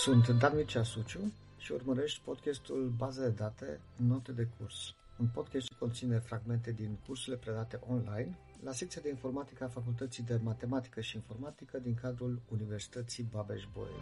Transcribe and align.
Sunt 0.00 0.28
Dan 0.28 0.56
Mircea 0.56 0.82
Suciu 0.82 1.32
și 1.56 1.72
urmărești 1.72 2.20
podcastul 2.24 2.92
Baze 2.96 3.20
de 3.20 3.28
date, 3.28 3.80
note 3.96 4.32
de 4.32 4.48
curs. 4.58 4.94
Un 5.18 5.26
podcast 5.34 5.66
ce 5.66 5.74
conține 5.78 6.18
fragmente 6.18 6.72
din 6.72 6.98
cursurile 7.06 7.36
predate 7.36 7.80
online 7.88 8.38
la 8.64 8.72
secția 8.72 9.00
de 9.04 9.08
informatică 9.08 9.64
a 9.64 9.68
Facultății 9.68 10.22
de 10.22 10.40
Matematică 10.42 11.00
și 11.00 11.16
Informatică 11.16 11.78
din 11.78 11.94
cadrul 11.94 12.40
Universității 12.48 13.28
Babeș-Bolyai. 13.30 14.00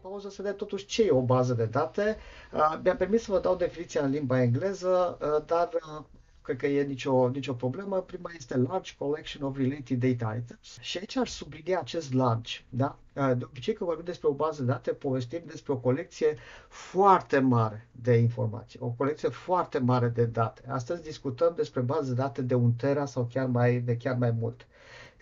pauză 0.00 0.28
să 0.28 0.42
vedem 0.42 0.56
totuși 0.56 0.86
ce 0.86 1.02
e 1.02 1.10
o 1.10 1.20
bază 1.20 1.54
de 1.54 1.64
date. 1.64 2.16
Uh, 2.52 2.78
mi-am 2.82 2.96
permis 2.96 3.22
să 3.22 3.32
vă 3.32 3.40
dau 3.40 3.56
definiția 3.56 4.04
în 4.04 4.10
limba 4.10 4.42
engleză, 4.42 5.18
uh, 5.20 5.44
dar 5.46 5.68
uh, 5.74 6.04
cred 6.42 6.56
că 6.56 6.66
e 6.66 6.82
nicio, 6.82 7.28
nicio 7.28 7.52
problemă. 7.52 8.00
Prima 8.00 8.30
este 8.36 8.56
large 8.56 8.92
collection 8.98 9.48
of 9.48 9.56
related 9.56 9.98
data 9.98 10.34
items. 10.34 10.78
Și 10.80 10.98
aici 10.98 11.16
ar 11.16 11.26
sublinia 11.26 11.80
acest 11.80 12.12
large. 12.12 12.52
Da? 12.68 12.98
De 13.12 13.44
obicei 13.44 13.74
când 13.74 13.88
vorbim 13.88 14.04
despre 14.06 14.28
o 14.28 14.32
bază 14.32 14.62
de 14.62 14.70
date, 14.70 14.92
povestim 14.92 15.42
despre 15.46 15.72
o 15.72 15.76
colecție 15.76 16.36
foarte 16.68 17.38
mare 17.38 17.88
de 17.92 18.14
informații, 18.16 18.78
o 18.82 18.88
colecție 18.88 19.28
foarte 19.28 19.78
mare 19.78 20.08
de 20.08 20.24
date. 20.24 20.62
Astăzi 20.68 21.02
discutăm 21.02 21.52
despre 21.56 21.80
baze 21.80 22.08
de 22.08 22.14
date 22.14 22.42
de 22.42 22.54
un 22.54 22.72
tera 22.72 23.06
sau 23.06 23.28
chiar 23.32 23.46
mai, 23.46 23.80
de 23.80 23.96
chiar 23.96 24.16
mai 24.16 24.30
mult 24.30 24.66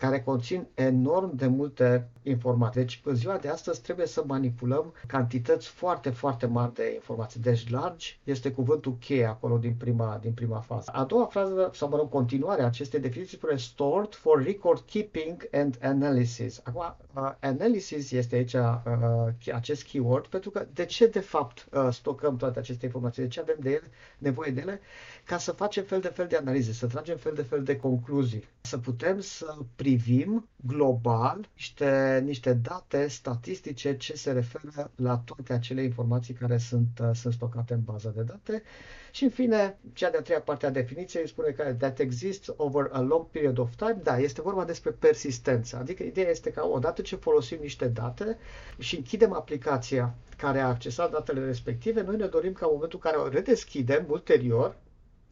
care 0.01 0.21
conțin 0.21 0.67
enorm 0.73 1.35
de 1.35 1.47
multe 1.47 2.09
informații. 2.23 2.81
Deci, 2.81 3.01
în 3.03 3.15
ziua 3.15 3.37
de 3.37 3.47
astăzi 3.47 3.81
trebuie 3.81 4.05
să 4.05 4.23
manipulăm 4.25 4.93
cantități 5.07 5.67
foarte, 5.67 6.09
foarte 6.09 6.45
mari 6.45 6.73
de 6.73 6.91
informații. 6.93 7.39
Deci, 7.39 7.69
large 7.69 8.07
este 8.23 8.51
cuvântul 8.51 8.97
cheie 8.99 9.25
acolo 9.25 9.57
din 9.57 9.73
prima, 9.77 10.19
din 10.21 10.31
prima 10.31 10.59
fază. 10.59 10.91
A 10.93 11.03
doua 11.03 11.25
frază, 11.25 11.71
sau 11.73 11.89
mă 11.89 11.95
rog, 11.95 12.09
continuarea 12.09 12.65
acestei 12.65 12.99
definiții 12.99 13.37
spune 13.37 13.55
stored 13.57 14.13
for 14.13 14.43
record 14.43 14.79
keeping 14.85 15.49
and 15.51 15.77
analysis. 15.81 16.61
Acum, 16.63 16.95
uh, 17.15 17.31
analysis 17.39 18.11
este 18.11 18.35
aici 18.35 18.53
uh, 18.53 19.53
acest 19.53 19.83
keyword, 19.83 20.27
pentru 20.27 20.49
că 20.49 20.65
de 20.73 20.85
ce, 20.85 21.07
de 21.07 21.19
fapt, 21.19 21.67
uh, 21.71 21.87
stocăm 21.91 22.37
toate 22.37 22.59
aceste 22.59 22.85
informații? 22.85 23.21
De 23.21 23.27
ce 23.27 23.39
avem 23.39 23.57
de 23.59 23.69
ele, 23.69 23.89
nevoie 24.17 24.51
de 24.51 24.61
ele? 24.61 24.79
Ca 25.25 25.37
să 25.37 25.51
facem 25.51 25.83
fel 25.83 25.99
de 25.99 26.07
fel 26.07 26.27
de 26.27 26.35
analize, 26.35 26.73
să 26.73 26.87
tragem 26.87 27.17
fel 27.17 27.33
de 27.33 27.41
fel 27.41 27.63
de 27.63 27.75
concluzii, 27.75 28.43
să 28.61 28.77
putem 28.77 29.19
să 29.19 29.57
privim 29.75 30.47
global 30.55 31.49
niște, 31.53 32.10
niște 32.19 32.53
date 32.53 33.07
statistice 33.07 33.97
ce 33.97 34.15
se 34.15 34.31
referă 34.31 34.91
la 34.95 35.17
toate 35.17 35.53
acele 35.53 35.83
informații 35.83 36.33
care 36.33 36.57
sunt, 36.57 36.87
uh, 37.01 37.09
sunt 37.13 37.33
stocate 37.33 37.73
în 37.73 37.81
baza 37.83 38.09
de 38.09 38.21
date. 38.21 38.63
Și 39.11 39.23
în 39.23 39.29
fine, 39.29 39.77
cea 39.93 40.09
de-a 40.09 40.21
treia 40.21 40.41
parte 40.41 40.65
a 40.65 40.69
definiției 40.69 41.27
spune 41.27 41.49
că 41.49 41.73
that 41.77 41.99
exists 41.99 42.53
over 42.57 42.89
a 42.91 42.99
long 42.99 43.25
period 43.25 43.57
of 43.57 43.75
time. 43.75 43.99
Da, 44.03 44.17
este 44.17 44.41
vorba 44.41 44.65
despre 44.65 44.91
persistență. 44.91 45.77
Adică 45.77 46.03
ideea 46.03 46.29
este 46.29 46.51
că 46.51 46.65
odată 46.67 47.01
ce 47.01 47.15
folosim 47.15 47.57
niște 47.61 47.87
date 47.87 48.37
și 48.77 48.95
închidem 48.95 49.33
aplicația 49.33 50.15
care 50.37 50.59
a 50.59 50.67
accesat 50.67 51.11
datele 51.11 51.45
respective, 51.45 52.01
noi 52.01 52.15
ne 52.15 52.25
dorim 52.25 52.53
ca 52.53 52.65
în 52.65 52.71
momentul 52.73 52.99
în 53.03 53.11
care 53.11 53.23
o 53.23 53.29
redeschidem 53.29 54.05
ulterior, 54.09 54.75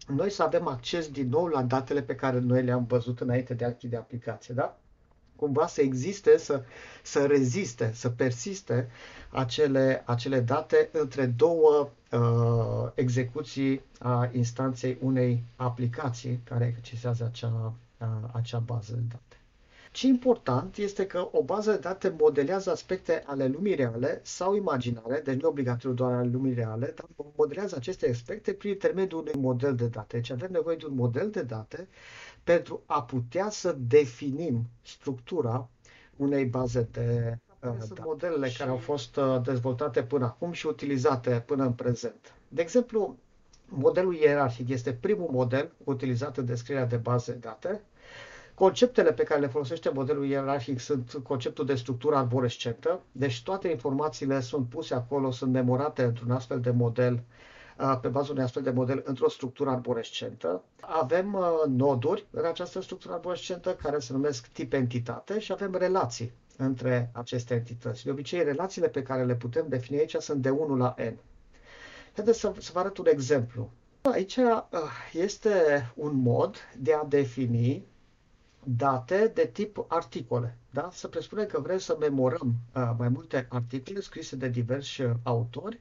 noi 0.08 0.30
să 0.32 0.44
avem 0.44 0.68
acces 0.68 1.10
din 1.10 1.30
nou 1.30 1.46
la 1.46 1.64
datele 1.64 2.02
pe 2.02 2.16
care 2.16 2.40
noi 2.40 2.64
le-am 2.64 2.86
văzut 2.86 3.20
înainte 3.20 3.54
de 3.54 3.64
a 3.64 3.68
închide 3.68 3.96
aplicație, 3.96 4.54
da? 4.54 4.80
Cumva 5.40 5.68
să 5.68 5.82
existe, 5.82 6.38
să, 6.38 6.64
să 7.04 7.26
reziste, 7.26 7.92
să 7.94 8.10
persiste 8.10 8.90
acele, 9.30 10.04
acele 10.06 10.40
date 10.40 10.90
între 10.92 11.26
două 11.26 11.90
uh, 12.12 12.92
execuții 12.94 13.82
a 14.00 14.30
instanței 14.34 14.98
unei 15.02 15.44
aplicații 15.56 16.40
care 16.44 16.74
accesează 16.78 17.24
acea, 17.26 17.74
uh, 18.00 18.08
acea 18.32 18.60
bază 18.60 18.94
de 18.94 19.02
date. 19.10 19.40
Ce 19.92 20.08
important 20.08 20.78
este 20.78 21.06
că 21.06 21.28
o 21.32 21.44
bază 21.44 21.72
de 21.72 21.78
date 21.78 22.16
modelează 22.20 22.72
aspecte 22.72 23.24
ale 23.26 23.48
lumii 23.48 23.76
reale 23.76 24.20
sau 24.24 24.56
imaginare, 24.56 25.22
deci 25.24 25.42
nu 25.42 25.48
obligatoriu 25.48 25.96
doar 25.96 26.12
ale 26.14 26.30
lumii 26.32 26.54
reale, 26.54 26.94
dar 26.96 27.06
modelează 27.36 27.76
aceste 27.76 28.10
aspecte 28.10 28.54
prin 28.54 28.72
intermediul 28.72 29.20
unui 29.22 29.34
model 29.42 29.76
de 29.76 29.88
date. 29.88 30.16
Deci 30.18 30.32
avem 30.32 30.52
nevoie 30.52 30.76
de 30.76 30.86
un 30.86 30.96
model 30.96 31.30
de 31.30 31.42
date 31.42 31.88
pentru 32.54 32.82
a 32.86 33.04
putea 33.04 33.50
să 33.50 33.76
definim 33.80 34.70
structura 34.82 35.70
unei 36.16 36.46
baze 36.46 36.88
de 36.92 37.38
uh, 37.64 37.74
date. 37.80 38.02
modelele 38.06 38.50
și... 38.50 38.58
care 38.58 38.70
au 38.70 38.78
fost 38.78 39.16
uh, 39.16 39.42
dezvoltate 39.44 40.04
până 40.04 40.26
acum 40.26 40.52
și 40.52 40.68
utilizate 40.68 41.44
până 41.46 41.64
în 41.64 41.74
prezent. 41.74 42.34
De 42.48 42.62
exemplu, 42.62 43.18
modelul 43.66 44.16
ierarhic 44.16 44.70
este 44.70 44.94
primul 44.94 45.30
model 45.32 45.72
utilizat 45.84 46.38
în 46.38 46.46
descrierea 46.46 46.86
de 46.86 46.96
baze 46.96 47.32
de 47.32 47.38
date 47.38 47.82
Conceptele 48.54 49.14
pe 49.14 49.24
care 49.24 49.40
le 49.40 49.48
folosește 49.48 49.90
modelul 49.90 50.26
ierarhic 50.26 50.80
sunt 50.80 51.20
conceptul 51.24 51.66
de 51.66 51.76
structură 51.76 52.16
arborescentă, 52.16 53.00
deci 53.12 53.44
toate 53.44 53.68
informațiile 53.68 54.40
sunt 54.40 54.70
puse 54.70 54.94
acolo, 54.94 55.32
sunt 55.32 55.52
memorate 55.52 56.04
într-un 56.04 56.32
astfel 56.32 56.60
de 56.60 56.72
model, 56.72 57.24
pe 58.02 58.08
baza 58.08 58.32
unui 58.32 58.44
astfel 58.44 58.64
de 58.64 58.70
model, 58.72 59.02
într-o 59.06 59.30
structură 59.30 59.70
arborescentă. 59.70 60.64
Avem 60.80 61.38
noduri 61.68 62.26
în 62.32 62.46
această 62.46 62.82
structură 62.82 63.14
arborescentă 63.14 63.74
care 63.76 64.00
se 64.00 64.14
numesc 64.14 64.48
tip 64.48 64.74
entitate 64.74 65.40
și 65.40 65.52
avem 65.52 65.76
relații 65.76 66.32
între 66.58 67.10
aceste 67.14 67.54
entități. 67.54 68.04
De 68.04 68.12
obicei, 68.12 68.44
relațiile 68.44 68.88
pe 68.90 69.02
care 69.04 69.26
le 69.26 69.36
putem 69.36 69.66
defini 69.70 70.00
aici 70.00 70.16
sunt 70.16 70.42
de 70.42 70.50
1 70.50 70.76
la 70.76 70.96
n. 70.98 71.14
Haideți 72.16 72.40
să, 72.40 72.54
să 72.58 72.70
vă 72.74 72.80
arăt 72.80 72.98
un 72.98 73.08
exemplu. 73.08 73.72
Aici 74.02 74.38
este 75.14 75.52
un 75.96 76.16
mod 76.16 76.56
de 76.78 76.94
a 76.94 77.04
defini 77.04 77.86
date 78.64 79.32
de 79.34 79.46
tip 79.54 79.86
articole. 79.88 80.58
Da? 80.72 80.90
Să 80.94 81.08
presupune 81.08 81.44
că 81.44 81.60
vrem 81.60 81.78
să 81.78 81.96
memorăm 82.00 82.54
uh, 82.76 82.92
mai 82.98 83.10
multe 83.10 83.46
articole 83.50 84.00
scrise 84.00 84.36
de 84.36 84.48
diversi 84.48 85.02
uh, 85.02 85.12
autori 85.24 85.80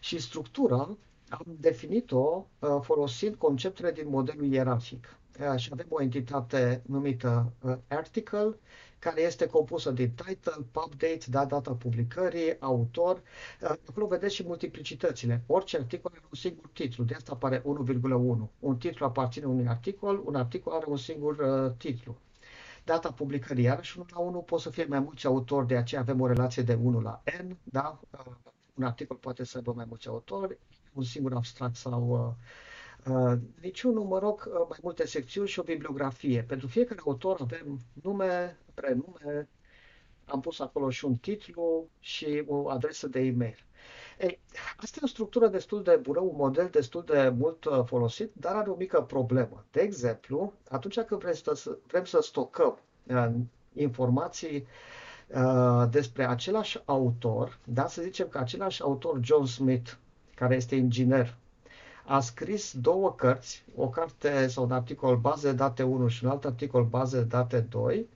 și 0.00 0.18
structura 0.18 0.96
am 1.38 1.56
definit-o 1.60 2.46
uh, 2.58 2.78
folosind 2.82 3.34
conceptele 3.34 3.92
din 3.92 4.08
modelul 4.08 4.52
ierarhic. 4.52 5.16
Uh, 5.40 5.56
și 5.58 5.68
avem 5.72 5.86
o 5.88 6.02
entitate 6.02 6.82
numită 6.86 7.52
uh, 7.60 7.76
article, 7.88 8.58
care 8.98 9.20
este 9.20 9.46
compusă 9.46 9.90
din 9.90 10.10
title, 10.10 10.66
pub 10.70 10.94
date, 10.94 11.24
da, 11.30 11.44
data 11.44 11.72
publicării, 11.72 12.60
autor. 12.60 13.22
Uh, 13.62 13.68
acolo 13.88 14.06
vedeți 14.06 14.34
și 14.34 14.42
multiplicitățile. 14.46 15.42
Orice 15.46 15.76
articol 15.76 16.10
are 16.14 16.24
un 16.30 16.38
singur 16.38 16.68
titlu, 16.72 17.04
de 17.04 17.14
asta 17.14 17.32
apare 17.32 17.60
1,1. 17.60 17.64
Un 18.58 18.76
titlu 18.76 19.06
aparține 19.06 19.46
unui 19.46 19.68
articol, 19.68 20.22
un 20.24 20.34
articol 20.34 20.72
are 20.72 20.84
un 20.88 20.96
singur 20.96 21.38
uh, 21.38 21.72
titlu. 21.76 22.16
Data 22.84 23.12
publicării, 23.12 23.64
iarăși 23.64 23.98
1 23.98 24.06
la 24.10 24.18
1, 24.18 24.38
pot 24.38 24.60
să 24.60 24.70
fie 24.70 24.84
mai 24.84 25.00
mulți 25.00 25.26
autori, 25.26 25.66
de 25.66 25.76
aceea 25.76 26.00
avem 26.00 26.20
o 26.20 26.26
relație 26.26 26.62
de 26.62 26.74
1 26.82 27.00
la 27.00 27.22
n, 27.42 27.56
da? 27.62 28.00
Uh, 28.10 28.34
un 28.74 28.84
articol 28.84 29.16
poate 29.16 29.44
să 29.44 29.56
aibă 29.56 29.72
mai 29.72 29.84
mulți 29.88 30.08
autori, 30.08 30.58
un 30.94 31.02
singur 31.02 31.32
abstract 31.34 31.74
sau 31.76 32.36
uh, 33.06 33.14
uh, 33.14 33.38
niciunul, 33.62 34.04
mă 34.04 34.18
rog, 34.18 34.48
uh, 34.48 34.66
mai 34.68 34.78
multe 34.82 35.06
secțiuni 35.06 35.48
și 35.48 35.58
o 35.58 35.62
bibliografie. 35.62 36.42
Pentru 36.42 36.66
fiecare 36.66 37.00
autor 37.04 37.36
avem 37.40 37.80
nume, 38.02 38.58
prenume, 38.74 39.48
am 40.26 40.40
pus 40.40 40.60
acolo 40.60 40.90
și 40.90 41.04
un 41.04 41.14
titlu 41.14 41.88
și 42.00 42.42
o 42.46 42.68
adresă 42.68 43.08
de 43.08 43.20
e-mail. 43.20 43.56
Ei, 44.18 44.40
asta 44.76 44.98
e 45.00 45.04
o 45.04 45.08
structură 45.08 45.46
destul 45.48 45.82
de 45.82 45.98
bună, 46.02 46.20
un 46.20 46.36
model 46.36 46.68
destul 46.70 47.02
de 47.06 47.32
mult 47.38 47.64
uh, 47.64 47.82
folosit, 47.84 48.30
dar 48.34 48.54
are 48.54 48.70
o 48.70 48.74
mică 48.74 49.02
problemă. 49.02 49.64
De 49.70 49.80
exemplu, 49.80 50.52
atunci 50.68 51.00
când 51.00 51.20
vrem 51.20 51.34
să, 51.34 51.78
vrem 51.86 52.04
să 52.04 52.20
stocăm 52.22 52.78
uh, 53.06 53.28
informații 53.74 54.66
uh, 55.34 55.84
despre 55.90 56.24
același 56.28 56.78
autor, 56.84 57.58
da, 57.64 57.86
să 57.86 58.02
zicem 58.02 58.28
că 58.28 58.38
același 58.38 58.82
autor, 58.82 59.18
John 59.22 59.44
Smith, 59.44 59.96
care 60.34 60.54
este 60.54 60.74
inginer, 60.74 61.34
a 62.06 62.20
scris 62.20 62.72
două 62.80 63.12
cărți, 63.12 63.64
o 63.76 63.88
carte 63.88 64.46
sau 64.46 64.64
un 64.64 64.72
articol 64.72 65.16
bază 65.16 65.48
de 65.48 65.54
date 65.54 65.82
1 65.82 66.08
și 66.08 66.24
un 66.24 66.30
alt 66.30 66.44
articol 66.44 66.84
bază 66.84 67.16
de 67.16 67.22
date 67.24 67.60
2, 67.60 68.06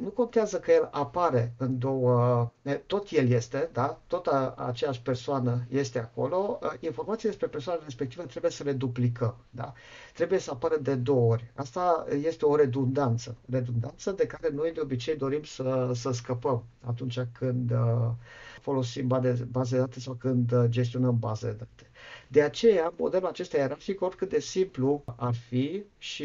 nu 0.00 0.08
contează 0.08 0.58
că 0.58 0.70
el 0.70 0.88
apare 0.92 1.52
în 1.56 1.78
două, 1.78 2.50
tot 2.86 3.08
el 3.10 3.28
este, 3.30 3.68
da? 3.72 3.98
tot 4.06 4.26
a, 4.26 4.54
aceeași 4.56 5.02
persoană 5.02 5.64
este 5.68 5.98
acolo, 5.98 6.58
informațiile 6.80 7.30
despre 7.30 7.46
persoana 7.48 7.80
respectivă 7.84 8.22
trebuie 8.22 8.50
să 8.50 8.62
le 8.64 8.72
duplicăm, 8.72 9.34
da? 9.50 9.72
trebuie 10.14 10.38
să 10.38 10.50
apară 10.50 10.76
de 10.76 10.94
două 10.94 11.30
ori. 11.32 11.50
Asta 11.54 12.06
este 12.22 12.44
o 12.44 12.56
redundanță, 12.56 13.36
redundanță 13.50 14.12
de 14.12 14.26
care 14.26 14.50
noi 14.54 14.72
de 14.72 14.80
obicei 14.80 15.16
dorim 15.16 15.42
să, 15.42 15.90
să 15.94 16.10
scăpăm 16.10 16.64
atunci 16.86 17.18
când 17.38 17.70
uh, 17.70 18.10
folosim 18.58 19.06
baze 19.06 19.76
de 19.76 19.78
date 19.78 20.00
sau 20.00 20.14
când 20.14 20.52
uh, 20.52 20.64
gestionăm 20.68 21.18
baze 21.18 21.46
de 21.46 21.52
date. 21.52 21.90
De 22.28 22.42
aceea, 22.42 22.92
modelul 22.96 23.28
acesta 23.28 23.56
ierarhic, 23.56 24.00
oricât 24.00 24.28
de 24.28 24.40
simplu 24.40 25.02
ar 25.16 25.34
fi 25.34 25.82
și 25.98 26.24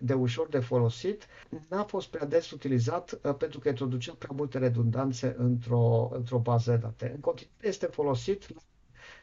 de 0.00 0.14
ușor 0.14 0.48
de 0.48 0.58
folosit, 0.58 1.26
n-a 1.68 1.82
fost 1.82 2.08
prea 2.08 2.26
des 2.26 2.50
utilizat 2.50 3.20
uh, 3.22 3.34
pentru 3.34 3.58
că 3.58 3.68
introducea 3.68 4.14
prea 4.18 4.34
multe 4.36 4.58
redundanțe 4.58 5.34
într-o, 5.38 6.10
într-o 6.12 6.38
bază 6.38 6.70
de 6.70 6.76
date. 6.76 7.10
În 7.14 7.20
continuare 7.20 7.68
este 7.68 7.86
folosit 7.86 8.46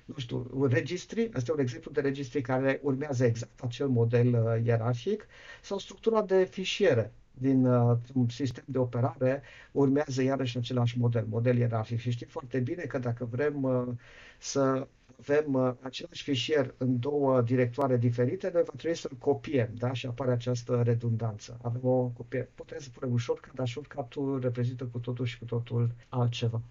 nu 0.06 0.14
știu, 0.18 0.50
un 0.54 0.68
registri, 0.68 1.30
asta 1.34 1.52
e 1.52 1.54
un 1.54 1.60
exemplu 1.60 1.92
de 1.92 2.02
registri 2.02 2.42
care 2.42 2.80
urmează 2.84 3.26
exact 3.26 3.62
acel 3.62 3.88
model 3.88 4.34
uh, 4.34 4.66
ierarhic, 4.66 5.28
sau 5.62 5.78
structura 5.78 6.22
de 6.22 6.44
fișiere 6.44 7.14
din 7.34 7.66
uh, 7.66 7.98
un 8.14 8.30
sistem 8.30 8.64
de 8.68 8.78
operare 8.78 9.42
urmează 9.72 10.24
iarăși 10.24 10.58
același 10.58 11.00
model, 11.00 11.26
model 11.30 11.58
ierarhic. 11.58 12.00
Și 12.00 12.12
știm 12.12 12.28
foarte 12.28 12.60
bine 12.60 12.84
că 12.84 12.98
dacă 12.98 13.26
vrem 13.26 13.64
uh, 13.64 13.88
să 14.40 14.88
avem 15.20 15.54
uh, 15.54 15.72
același 15.82 16.24
fișier 16.24 16.74
în 16.78 17.00
două 17.00 17.42
directoare 17.42 17.98
diferite, 17.98 18.50
noi 18.54 18.64
va 18.64 18.74
trebui 18.78 18.98
să-l 18.98 19.18
copiem, 19.20 19.70
da? 19.78 19.94
Și 19.94 20.06
apare 20.06 20.32
această 20.32 20.82
redundanță. 20.86 21.58
Avem 21.62 21.82
o 21.84 22.12
copie. 22.18 22.50
Putem 22.56 22.78
să 22.80 22.90
punem 22.94 23.12
un 23.14 23.20
shortcut, 23.20 23.54
dar 23.54 23.68
shortcut-ul 23.68 24.40
reprezintă 24.40 24.84
cu 24.92 25.00
totul 25.00 25.26
și 25.26 25.40
cu 25.40 25.46
totul 25.46 25.92
altceva. 26.10 26.62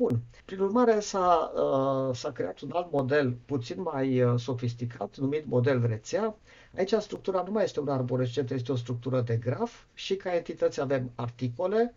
Bun. 0.00 0.20
Prin 0.44 0.60
urmare, 0.60 1.00
s-a, 1.00 1.52
uh, 1.54 2.14
s-a 2.16 2.32
creat 2.32 2.60
un 2.60 2.70
alt 2.72 2.92
model 2.92 3.36
puțin 3.44 3.82
mai 3.82 4.22
uh, 4.22 4.38
sofisticat, 4.38 5.16
numit 5.16 5.46
model 5.46 5.86
rețea. 5.86 6.34
Aici 6.76 6.92
structura 6.92 7.42
nu 7.42 7.50
mai 7.50 7.64
este 7.64 7.80
un 7.80 7.88
arborescent, 7.88 8.50
este 8.50 8.72
o 8.72 8.76
structură 8.76 9.20
de 9.20 9.36
graf 9.36 9.82
și 9.94 10.16
ca 10.16 10.34
entități 10.34 10.80
avem 10.80 11.10
articole 11.14 11.94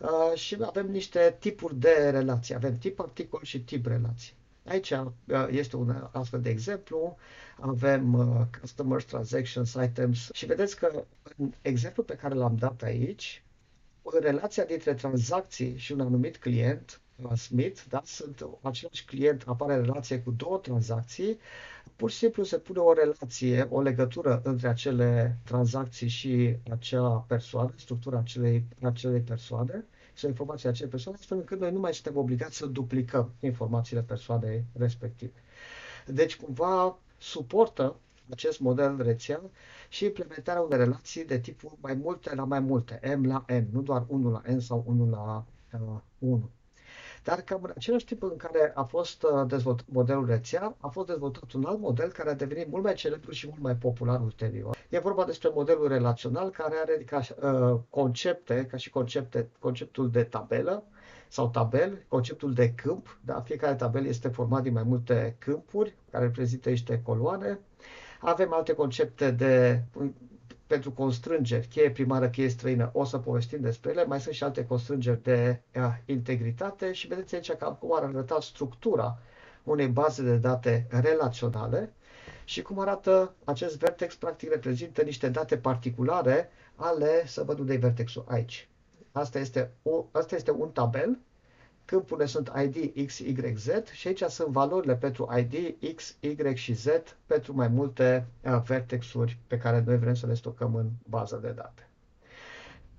uh, 0.00 0.38
și 0.38 0.56
avem 0.60 0.86
niște 0.90 1.36
tipuri 1.38 1.76
de 1.76 2.08
relații. 2.10 2.54
Avem 2.54 2.78
tip 2.78 3.00
articol 3.00 3.40
și 3.42 3.60
tip 3.60 3.86
relații. 3.86 4.32
Aici 4.64 4.90
uh, 4.90 5.46
este 5.50 5.76
un 5.76 6.08
astfel 6.12 6.40
de 6.40 6.50
exemplu. 6.50 7.16
Avem 7.60 8.14
uh, 8.14 8.46
customers, 8.60 9.04
transactions, 9.04 9.72
items 9.84 10.28
și 10.32 10.46
vedeți 10.46 10.76
că 10.76 11.04
în 11.36 11.52
exemplu 11.62 12.02
pe 12.02 12.14
care 12.16 12.34
l-am 12.34 12.56
dat 12.56 12.82
aici, 12.82 13.42
relația 14.20 14.64
dintre 14.64 14.94
tranzacții 14.94 15.76
și 15.76 15.92
un 15.92 16.00
anumit 16.00 16.36
client 16.36 17.00
Smith, 17.36 17.82
da? 17.88 18.02
sunt 18.04 18.46
același 18.62 19.04
client, 19.04 19.42
apare 19.46 19.76
relație 19.76 20.20
cu 20.20 20.30
două 20.30 20.58
tranzacții, 20.58 21.38
pur 21.96 22.10
și 22.10 22.16
simplu 22.16 22.42
se 22.44 22.58
pune 22.58 22.78
o 22.78 22.92
relație, 22.92 23.66
o 23.70 23.80
legătură 23.80 24.40
între 24.44 24.68
acele 24.68 25.38
tranzacții 25.44 26.08
și 26.08 26.56
acea 26.70 27.08
persoană, 27.08 27.72
structura 27.76 28.18
acelei, 28.18 28.64
acelei 28.82 29.20
persoane 29.20 29.84
sau 30.14 30.28
informația 30.28 30.70
acelei 30.70 30.90
persoane, 30.90 31.18
astfel 31.18 31.36
încât 31.38 31.60
noi 31.60 31.72
nu 31.72 31.78
mai 31.80 31.94
suntem 31.94 32.16
obligați 32.16 32.56
să 32.56 32.66
duplicăm 32.66 33.32
informațiile 33.40 34.02
persoanei 34.02 34.64
respective. 34.72 35.32
Deci, 36.06 36.36
cumva, 36.36 36.98
suportă 37.18 37.96
acest 38.30 38.60
model 38.60 39.02
rețea 39.02 39.40
și 39.88 40.04
implementarea 40.04 40.62
unei 40.62 40.78
relații 40.78 41.24
de 41.24 41.38
tipul 41.38 41.76
mai 41.80 41.94
multe 41.94 42.34
la 42.34 42.44
mai 42.44 42.60
multe, 42.60 43.16
M 43.18 43.24
la 43.26 43.44
N, 43.48 43.62
nu 43.72 43.82
doar 43.82 44.04
1 44.08 44.30
la 44.30 44.42
N 44.52 44.58
sau 44.58 44.84
1 44.86 45.10
la 45.10 45.44
uh, 45.72 46.00
1. 46.18 46.50
Dar 47.26 47.40
cam 47.40 47.62
în 47.62 47.70
același 47.74 48.04
timp 48.04 48.22
în 48.22 48.36
care 48.36 48.72
a 48.74 48.82
fost 48.82 49.22
uh, 49.22 49.46
dezvoltat 49.46 49.86
modelul 49.88 50.26
rețea, 50.26 50.76
a 50.80 50.88
fost 50.88 51.06
dezvoltat 51.06 51.52
un 51.52 51.64
alt 51.64 51.80
model 51.80 52.08
care 52.12 52.30
a 52.30 52.34
devenit 52.34 52.70
mult 52.70 52.82
mai 52.84 52.94
celebru 52.94 53.30
și 53.30 53.46
mult 53.48 53.60
mai 53.60 53.74
popular 53.74 54.20
ulterior. 54.20 54.76
E 54.88 54.98
vorba 54.98 55.24
despre 55.24 55.50
modelul 55.54 55.88
relațional 55.88 56.50
care 56.50 56.74
are 56.82 57.04
ca 57.04 57.18
uh, 57.18 57.80
concepte, 57.90 58.66
ca 58.70 58.76
și 58.76 58.90
concepte, 58.90 59.50
conceptul 59.58 60.10
de 60.10 60.22
tabelă 60.22 60.84
sau 61.28 61.48
tabel, 61.48 62.04
conceptul 62.08 62.52
de 62.52 62.72
câmp. 62.74 63.18
Da? 63.24 63.40
Fiecare 63.40 63.74
tabel 63.74 64.06
este 64.06 64.28
format 64.28 64.62
din 64.62 64.72
mai 64.72 64.82
multe 64.82 65.36
câmpuri 65.38 65.96
care 66.10 66.24
reprezintă 66.24 66.68
niște 66.68 67.02
coloane. 67.02 67.58
Avem 68.20 68.52
alte 68.52 68.72
concepte 68.72 69.30
de 69.30 69.82
pentru 70.66 70.92
constrângeri, 70.92 71.66
cheie 71.66 71.90
primară, 71.90 72.28
cheie 72.28 72.48
străină, 72.48 72.90
o 72.92 73.04
să 73.04 73.18
povestim 73.18 73.60
despre 73.60 73.90
ele, 73.90 74.04
mai 74.04 74.20
sunt 74.20 74.34
și 74.34 74.44
alte 74.44 74.66
constrângeri 74.66 75.22
de 75.22 75.60
uh, 75.74 75.82
integritate 76.04 76.92
și 76.92 77.06
vedeți 77.06 77.34
aici 77.34 77.52
că 77.52 77.76
cum 77.80 77.96
ar 77.96 78.02
arăta 78.02 78.40
structura 78.40 79.18
unei 79.64 79.88
baze 79.88 80.22
de 80.22 80.36
date 80.36 80.86
relaționale 80.90 81.92
și 82.44 82.62
cum 82.62 82.78
arată 82.78 83.34
acest 83.44 83.78
vertex, 83.78 84.14
practic 84.14 84.50
reprezintă 84.50 85.02
niște 85.02 85.28
date 85.28 85.56
particulare 85.56 86.50
ale, 86.74 87.26
să 87.26 87.42
văd 87.42 87.58
unde 87.58 87.72
e 87.72 87.76
vertexul, 87.76 88.24
aici. 88.28 88.68
Asta 89.12 89.38
este, 89.38 89.70
o, 89.82 90.04
asta 90.12 90.34
este 90.34 90.50
un 90.50 90.70
tabel 90.70 91.18
Câmpurile 91.86 92.26
sunt 92.26 92.52
ID 92.62 93.06
X, 93.06 93.18
Y, 93.18 93.54
Z 93.56 93.68
și 93.92 94.06
aici 94.06 94.22
sunt 94.22 94.48
valorile 94.48 94.96
pentru 94.96 95.28
ID 95.38 95.76
X, 95.94 96.16
Y 96.20 96.54
și 96.54 96.72
Z 96.72 96.86
pentru 97.26 97.54
mai 97.54 97.68
multe 97.68 98.26
uh, 98.44 98.62
vertexuri 98.64 99.38
pe 99.46 99.58
care 99.58 99.82
noi 99.86 99.98
vrem 99.98 100.14
să 100.14 100.26
le 100.26 100.34
stocăm 100.34 100.74
în 100.74 100.88
bază 101.08 101.38
de 101.42 101.50
date. 101.50 101.88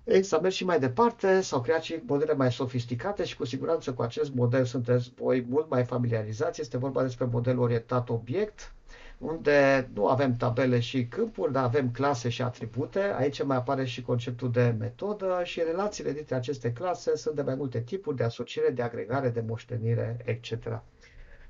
Ei, 0.04 0.24
s-a 0.24 0.40
mers 0.40 0.56
și 0.56 0.66
mai 0.66 0.80
departe, 0.80 1.42
s-au 1.42 1.62
creat 1.62 1.82
și 1.82 2.02
modele 2.06 2.34
mai 2.34 2.52
sofisticate 2.52 3.24
și 3.24 3.38
cu 3.38 3.46
siguranță 3.46 3.94
cu 3.94 4.02
acest 4.02 4.34
model 4.34 4.66
sunteți 4.66 5.12
voi 5.16 5.46
mult 5.50 5.70
mai 5.70 5.84
familiarizați. 5.86 6.62
Este 6.62 6.78
vorba 6.78 7.02
despre 7.02 7.26
model 7.26 7.60
orientat 7.60 8.10
obiect, 8.10 8.74
unde 9.18 9.90
nu 9.94 10.08
avem 10.08 10.36
tabele 10.36 10.80
și 10.80 11.06
câmpuri, 11.08 11.52
dar 11.52 11.64
avem 11.64 11.92
clase 11.92 12.30
și 12.30 12.42
atribute. 12.42 13.00
Aici 13.18 13.44
mai 13.44 13.58
apare 13.58 13.86
și 13.86 14.02
conceptul 14.02 14.52
de 14.52 14.76
metodă 14.80 15.42
și 15.44 15.60
relațiile 15.60 16.12
dintre 16.12 16.36
aceste 16.36 16.74
clase 16.74 17.16
sunt 17.16 17.36
de 17.36 17.42
mai 17.42 17.56
multe 17.56 17.80
tipuri 17.82 18.16
de 18.16 18.24
asociere, 18.24 18.70
de 18.70 18.82
agregare, 18.82 19.30
de 19.30 19.44
moștenire, 19.48 20.18
etc. 20.26 20.82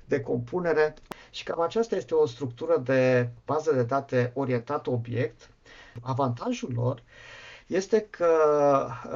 De 0.04 0.20
compunere. 0.20 0.94
Și 1.30 1.44
cam 1.44 1.60
aceasta 1.60 1.96
este 1.96 2.14
o 2.14 2.26
structură 2.26 2.78
de 2.84 3.28
bază 3.44 3.72
de 3.72 3.82
date 3.82 4.30
orientată 4.34 4.90
obiect. 4.90 5.50
Avantajul 6.00 6.72
lor 6.74 7.02
este 7.68 8.06
că 8.10 8.26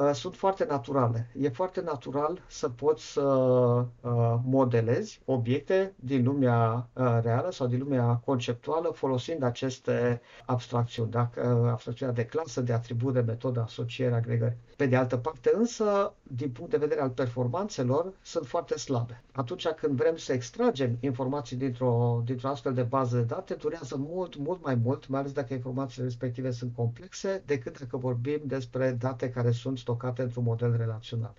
uh, 0.01 0.11
sunt 0.13 0.35
foarte 0.35 0.65
naturale. 0.69 1.29
E 1.39 1.49
foarte 1.49 1.81
natural 1.81 2.41
să 2.47 2.69
poți 2.69 3.11
să 3.11 3.21
uh, 3.21 4.35
modelezi 4.45 5.21
obiecte 5.25 5.93
din 5.95 6.23
lumea 6.23 6.89
uh, 6.93 7.19
reală 7.21 7.51
sau 7.51 7.67
din 7.67 7.79
lumea 7.79 8.21
conceptuală 8.25 8.89
folosind 8.95 9.43
aceste 9.43 10.21
abstracțiuni, 10.45 11.11
dacă, 11.11 11.59
uh, 11.63 11.69
abstracțiunea 11.69 12.15
de 12.15 12.25
clasă, 12.25 12.61
de 12.61 12.73
atribut, 12.73 13.13
de 13.13 13.19
metodă, 13.19 13.61
asociere, 13.61 14.15
agregări. 14.15 14.55
Pe 14.75 14.85
de 14.85 14.95
altă 14.95 15.17
parte 15.17 15.51
însă, 15.55 16.13
din 16.23 16.49
punct 16.51 16.71
de 16.71 16.77
vedere 16.77 17.01
al 17.01 17.09
performanțelor, 17.09 18.13
sunt 18.21 18.45
foarte 18.47 18.77
slabe. 18.77 19.23
Atunci 19.31 19.67
când 19.67 19.97
vrem 19.97 20.15
să 20.15 20.33
extragem 20.33 20.97
informații 20.99 21.57
dintr-o, 21.57 22.21
dintr-o 22.25 22.47
astfel 22.47 22.73
de 22.73 22.81
bază 22.83 23.17
de 23.17 23.23
date, 23.23 23.53
durează 23.53 23.95
mult, 23.97 24.37
mult 24.37 24.63
mai 24.63 24.75
mult, 24.75 25.07
mai 25.07 25.19
ales 25.19 25.31
dacă 25.31 25.53
informațiile 25.53 26.03
respective 26.05 26.51
sunt 26.51 26.71
complexe, 26.75 27.43
decât 27.45 27.79
dacă 27.79 27.97
vorbim 27.97 28.41
despre 28.47 28.91
date 28.91 29.29
care 29.29 29.51
sunt 29.51 29.77
stocate 29.77 30.21
într-un 30.21 30.43
model 30.43 30.75
relațional. 30.77 31.33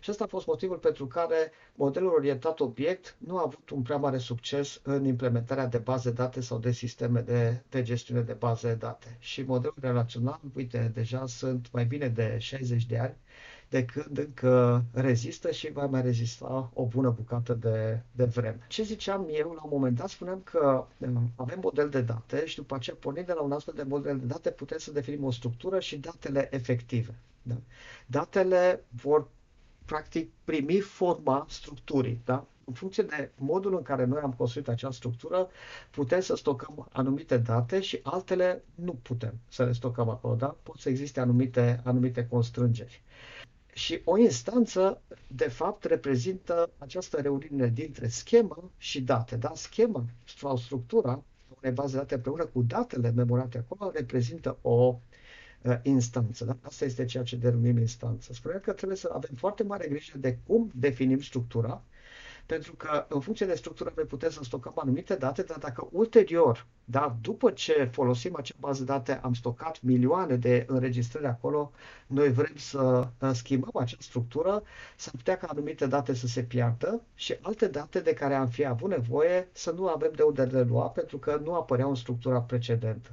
Și 0.00 0.10
ăsta 0.10 0.24
a 0.24 0.26
fost 0.26 0.46
motivul 0.46 0.76
pentru 0.76 1.06
care 1.06 1.52
modelul 1.74 2.12
orientat 2.12 2.60
obiect 2.60 3.16
nu 3.18 3.36
a 3.38 3.42
avut 3.44 3.70
un 3.70 3.82
prea 3.82 3.96
mare 3.96 4.18
succes 4.18 4.80
în 4.82 5.04
implementarea 5.04 5.66
de 5.66 5.78
baze 5.78 6.10
date 6.10 6.40
sau 6.40 6.58
de 6.58 6.70
sisteme 6.72 7.20
de, 7.20 7.62
de 7.68 7.82
gestiune 7.82 8.20
de 8.20 8.32
baze 8.32 8.68
de 8.68 8.74
date. 8.74 9.16
Și 9.18 9.42
modelul 9.42 9.74
relațional, 9.80 10.40
uite, 10.56 10.90
deja 10.94 11.26
sunt 11.26 11.68
mai 11.72 11.84
bine 11.84 12.08
de 12.08 12.36
60 12.38 12.86
de 12.86 12.98
ani 12.98 13.16
de 13.70 13.84
când 13.84 14.18
încă 14.18 14.84
rezistă 14.92 15.50
și 15.50 15.72
va 15.72 15.86
mai 15.86 16.02
rezista 16.02 16.70
o 16.74 16.86
bună 16.86 17.10
bucată 17.10 17.54
de, 17.54 18.02
de 18.12 18.24
vreme. 18.24 18.58
Ce 18.68 18.82
ziceam 18.82 19.28
eu 19.30 19.52
la 19.52 19.62
un 19.64 19.70
moment 19.72 19.96
dat, 19.96 20.08
spuneam 20.08 20.40
că 20.44 20.86
um, 20.98 21.30
avem 21.36 21.58
model 21.62 21.88
de 21.88 22.00
date 22.00 22.46
și 22.46 22.56
după 22.56 22.74
aceea, 22.74 22.96
pornind 23.00 23.26
de 23.26 23.32
la 23.32 23.42
un 23.42 23.52
astfel 23.52 23.74
de 23.74 23.82
model 23.82 24.18
de 24.18 24.24
date, 24.24 24.50
putem 24.50 24.78
să 24.78 24.92
definim 24.92 25.24
o 25.24 25.30
structură 25.30 25.80
și 25.80 25.98
datele 25.98 26.48
efective. 26.50 27.14
Da? 27.42 27.54
Datele 28.06 28.84
vor 28.88 29.28
practic 29.84 30.30
primi 30.44 30.80
forma 30.80 31.46
structurii. 31.48 32.20
Da? 32.24 32.46
În 32.64 32.72
funcție 32.72 33.02
de 33.02 33.30
modul 33.36 33.76
în 33.76 33.82
care 33.82 34.04
noi 34.04 34.20
am 34.20 34.32
construit 34.32 34.68
acea 34.68 34.90
structură, 34.90 35.48
putem 35.90 36.20
să 36.20 36.36
stocăm 36.36 36.88
anumite 36.92 37.36
date 37.36 37.80
și 37.80 38.00
altele 38.02 38.62
nu 38.74 38.92
putem 39.02 39.34
să 39.48 39.64
le 39.64 39.72
stocăm 39.72 40.08
acolo. 40.08 40.34
Da? 40.34 40.56
Pot 40.62 40.78
să 40.78 40.88
existe 40.88 41.20
anumite, 41.20 41.80
anumite 41.84 42.26
constrângeri. 42.26 43.02
Și 43.74 44.00
o 44.04 44.18
instanță, 44.18 45.02
de 45.26 45.48
fapt, 45.48 45.84
reprezintă 45.84 46.70
această 46.78 47.20
reuniune 47.20 47.66
dintre 47.66 48.08
schemă 48.08 48.70
și 48.78 49.02
date. 49.02 49.36
Da? 49.36 49.52
Schema 49.54 50.04
sau 50.38 50.56
structura 50.56 51.22
unei 51.62 51.72
baze 51.74 51.92
de 51.92 51.98
date 51.98 52.14
împreună 52.14 52.44
cu 52.44 52.62
datele 52.62 53.10
memorate 53.10 53.58
acolo 53.58 53.90
reprezintă 53.94 54.58
o 54.62 54.98
uh, 55.62 55.78
instanță. 55.82 56.44
Da? 56.44 56.56
Asta 56.60 56.84
este 56.84 57.04
ceea 57.04 57.22
ce 57.22 57.36
denumim 57.36 57.76
instanță. 57.78 58.32
Spunea 58.32 58.60
că 58.60 58.72
trebuie 58.72 58.98
să 58.98 59.10
avem 59.12 59.30
foarte 59.36 59.62
mare 59.62 59.88
grijă 59.88 60.18
de 60.18 60.38
cum 60.46 60.70
definim 60.74 61.20
structura, 61.20 61.82
pentru 62.50 62.74
că 62.74 63.06
în 63.08 63.20
funcție 63.20 63.46
de 63.46 63.54
structură 63.54 63.92
noi 63.96 64.04
putem 64.04 64.30
să 64.30 64.40
stocăm 64.42 64.72
anumite 64.76 65.14
date, 65.14 65.42
dar 65.42 65.58
dacă 65.58 65.88
ulterior, 65.92 66.66
da, 66.84 67.16
după 67.20 67.50
ce 67.50 67.88
folosim 67.92 68.36
acea 68.36 68.54
bază 68.60 68.84
de 68.84 68.92
date, 68.92 69.20
am 69.22 69.34
stocat 69.34 69.78
milioane 69.82 70.36
de 70.36 70.64
înregistrări 70.68 71.26
acolo, 71.26 71.72
noi 72.06 72.32
vrem 72.32 72.52
să 72.56 73.08
uh, 73.20 73.30
schimbăm 73.32 73.70
acea 73.74 73.96
structură, 74.00 74.62
s-ar 74.96 75.12
putea 75.16 75.36
ca 75.36 75.46
anumite 75.46 75.86
date 75.86 76.14
să 76.14 76.26
se 76.26 76.42
piardă 76.42 77.00
și 77.14 77.36
alte 77.40 77.66
date 77.66 78.00
de 78.00 78.12
care 78.12 78.34
am 78.34 78.48
fi 78.48 78.64
avut 78.66 78.90
nevoie 78.90 79.48
să 79.52 79.70
nu 79.70 79.88
avem 79.88 80.10
de 80.14 80.22
unde 80.22 80.42
le 80.42 80.62
lua, 80.62 80.88
pentru 80.88 81.18
că 81.18 81.40
nu 81.44 81.54
apăreau 81.54 81.88
în 81.88 81.94
structura 81.94 82.40
precedentă. 82.40 83.10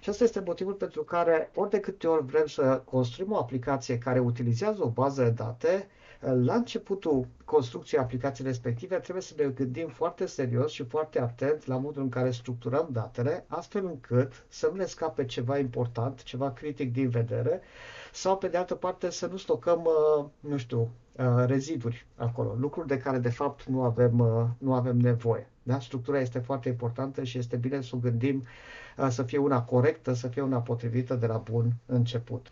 Și 0.00 0.08
asta 0.08 0.24
este 0.24 0.42
motivul 0.46 0.72
pentru 0.74 1.02
care 1.02 1.50
ori 1.54 1.70
de 1.70 1.80
câte 1.80 2.06
ori 2.06 2.26
vrem 2.26 2.46
să 2.46 2.82
construim 2.84 3.32
o 3.32 3.36
aplicație 3.36 3.98
care 3.98 4.18
utilizează 4.18 4.84
o 4.84 4.88
bază 4.88 5.22
de 5.22 5.30
date, 5.30 5.88
la 6.20 6.54
începutul 6.54 7.26
construcției 7.44 8.00
aplicației 8.00 8.46
respective 8.46 8.96
trebuie 8.96 9.22
să 9.22 9.34
ne 9.36 9.44
gândim 9.44 9.88
foarte 9.88 10.26
serios 10.26 10.72
și 10.72 10.84
foarte 10.84 11.20
atent 11.20 11.66
la 11.66 11.76
modul 11.76 12.02
în 12.02 12.08
care 12.08 12.30
structurăm 12.30 12.88
datele, 12.92 13.44
astfel 13.48 13.84
încât 13.86 14.44
să 14.48 14.68
nu 14.70 14.76
ne 14.76 14.84
scape 14.84 15.24
ceva 15.24 15.58
important, 15.58 16.22
ceva 16.22 16.50
critic 16.52 16.92
din 16.92 17.08
vedere, 17.08 17.60
sau 18.12 18.38
pe 18.38 18.48
de 18.48 18.56
altă 18.56 18.74
parte 18.74 19.10
să 19.10 19.26
nu 19.26 19.36
stocăm, 19.36 19.84
uh, 20.18 20.24
nu 20.40 20.56
știu, 20.56 20.80
uh, 21.12 21.44
reziduri 21.46 22.06
acolo, 22.16 22.54
lucruri 22.58 22.86
de 22.86 22.98
care 22.98 23.18
de 23.18 23.30
fapt 23.30 23.64
nu 23.64 23.82
avem, 23.82 24.18
uh, 24.18 24.44
nu 24.58 24.74
avem 24.74 24.96
nevoie. 24.96 25.48
Da? 25.62 25.80
Structura 25.80 26.20
este 26.20 26.38
foarte 26.38 26.68
importantă 26.68 27.24
și 27.24 27.38
este 27.38 27.56
bine 27.56 27.80
să 27.80 27.90
o 27.94 27.98
gândim 27.98 28.44
să 29.08 29.22
fie 29.22 29.38
una 29.38 29.62
corectă, 29.62 30.12
să 30.12 30.28
fie 30.28 30.42
una 30.42 30.58
potrivită 30.60 31.14
de 31.14 31.26
la 31.26 31.36
bun 31.36 31.72
început. 31.86 32.46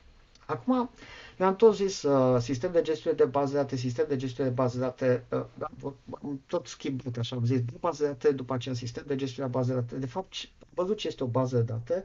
Acum, 0.46 0.90
eu 1.38 1.46
am 1.46 1.56
tot 1.56 1.74
zis 1.74 2.02
uh, 2.02 2.40
sistem 2.40 2.72
de 2.72 2.82
gestiune 2.82 3.16
de 3.16 3.24
bază 3.24 3.52
de 3.52 3.58
date, 3.58 3.76
sistem 3.76 4.04
de 4.08 4.16
gestiune 4.16 4.48
de 4.48 4.54
bază 4.54 4.78
de 4.78 4.84
date, 4.84 5.24
uh, 5.30 5.44
da, 5.58 5.66
tot 6.46 6.66
schimbat, 6.66 7.16
așa 7.16 7.36
am 7.36 7.44
zis, 7.44 7.60
de 7.60 7.72
bază 7.80 8.02
de 8.02 8.08
date, 8.08 8.32
după 8.32 8.54
aceea 8.54 8.74
sistem 8.74 9.04
de 9.06 9.16
gestiune 9.16 9.48
de 9.48 9.54
bază 9.58 9.72
de 9.72 9.80
date. 9.80 9.96
De 9.96 10.06
fapt, 10.06 10.34
am 10.60 10.68
văzut 10.74 10.96
ce 10.96 11.08
este 11.08 11.24
o 11.24 11.26
bază 11.26 11.56
de 11.56 11.62
date, 11.62 12.04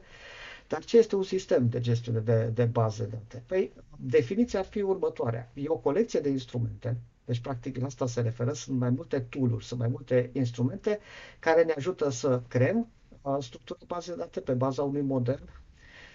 dar 0.68 0.84
ce 0.84 0.98
este 0.98 1.16
un 1.16 1.22
sistem 1.22 1.68
de 1.68 1.80
gestiune 1.80 2.18
de, 2.18 2.50
de 2.54 2.64
bază 2.64 3.02
de 3.02 3.08
date? 3.10 3.42
Păi, 3.46 3.72
definiția 3.96 4.58
ar 4.58 4.64
fi 4.64 4.80
următoarea. 4.80 5.50
E 5.54 5.68
o 5.68 5.76
colecție 5.76 6.20
de 6.20 6.28
instrumente, 6.28 6.96
deci, 7.24 7.40
practic, 7.40 7.76
la 7.76 7.86
asta 7.86 8.06
se 8.06 8.20
referă, 8.20 8.52
sunt 8.52 8.78
mai 8.78 8.90
multe 8.90 9.20
tool 9.20 9.60
sunt 9.60 9.80
mai 9.80 9.88
multe 9.88 10.30
instrumente 10.32 10.98
care 11.38 11.62
ne 11.62 11.72
ajută 11.76 12.10
să 12.10 12.42
creăm 12.48 12.88
uh, 13.22 13.36
structura 13.40 13.78
bazei 13.86 14.14
de 14.14 14.20
date 14.20 14.40
pe 14.40 14.52
baza 14.52 14.82
unui 14.82 15.02
model 15.02 15.40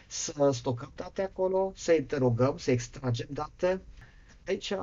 să 0.08 0.50
stocăm 0.52 0.92
date 0.96 1.22
acolo, 1.22 1.72
să 1.76 1.94
interogăm, 1.94 2.58
să 2.58 2.72
extragem 2.72 3.28
date. 3.30 3.82
Aici, 4.48 4.74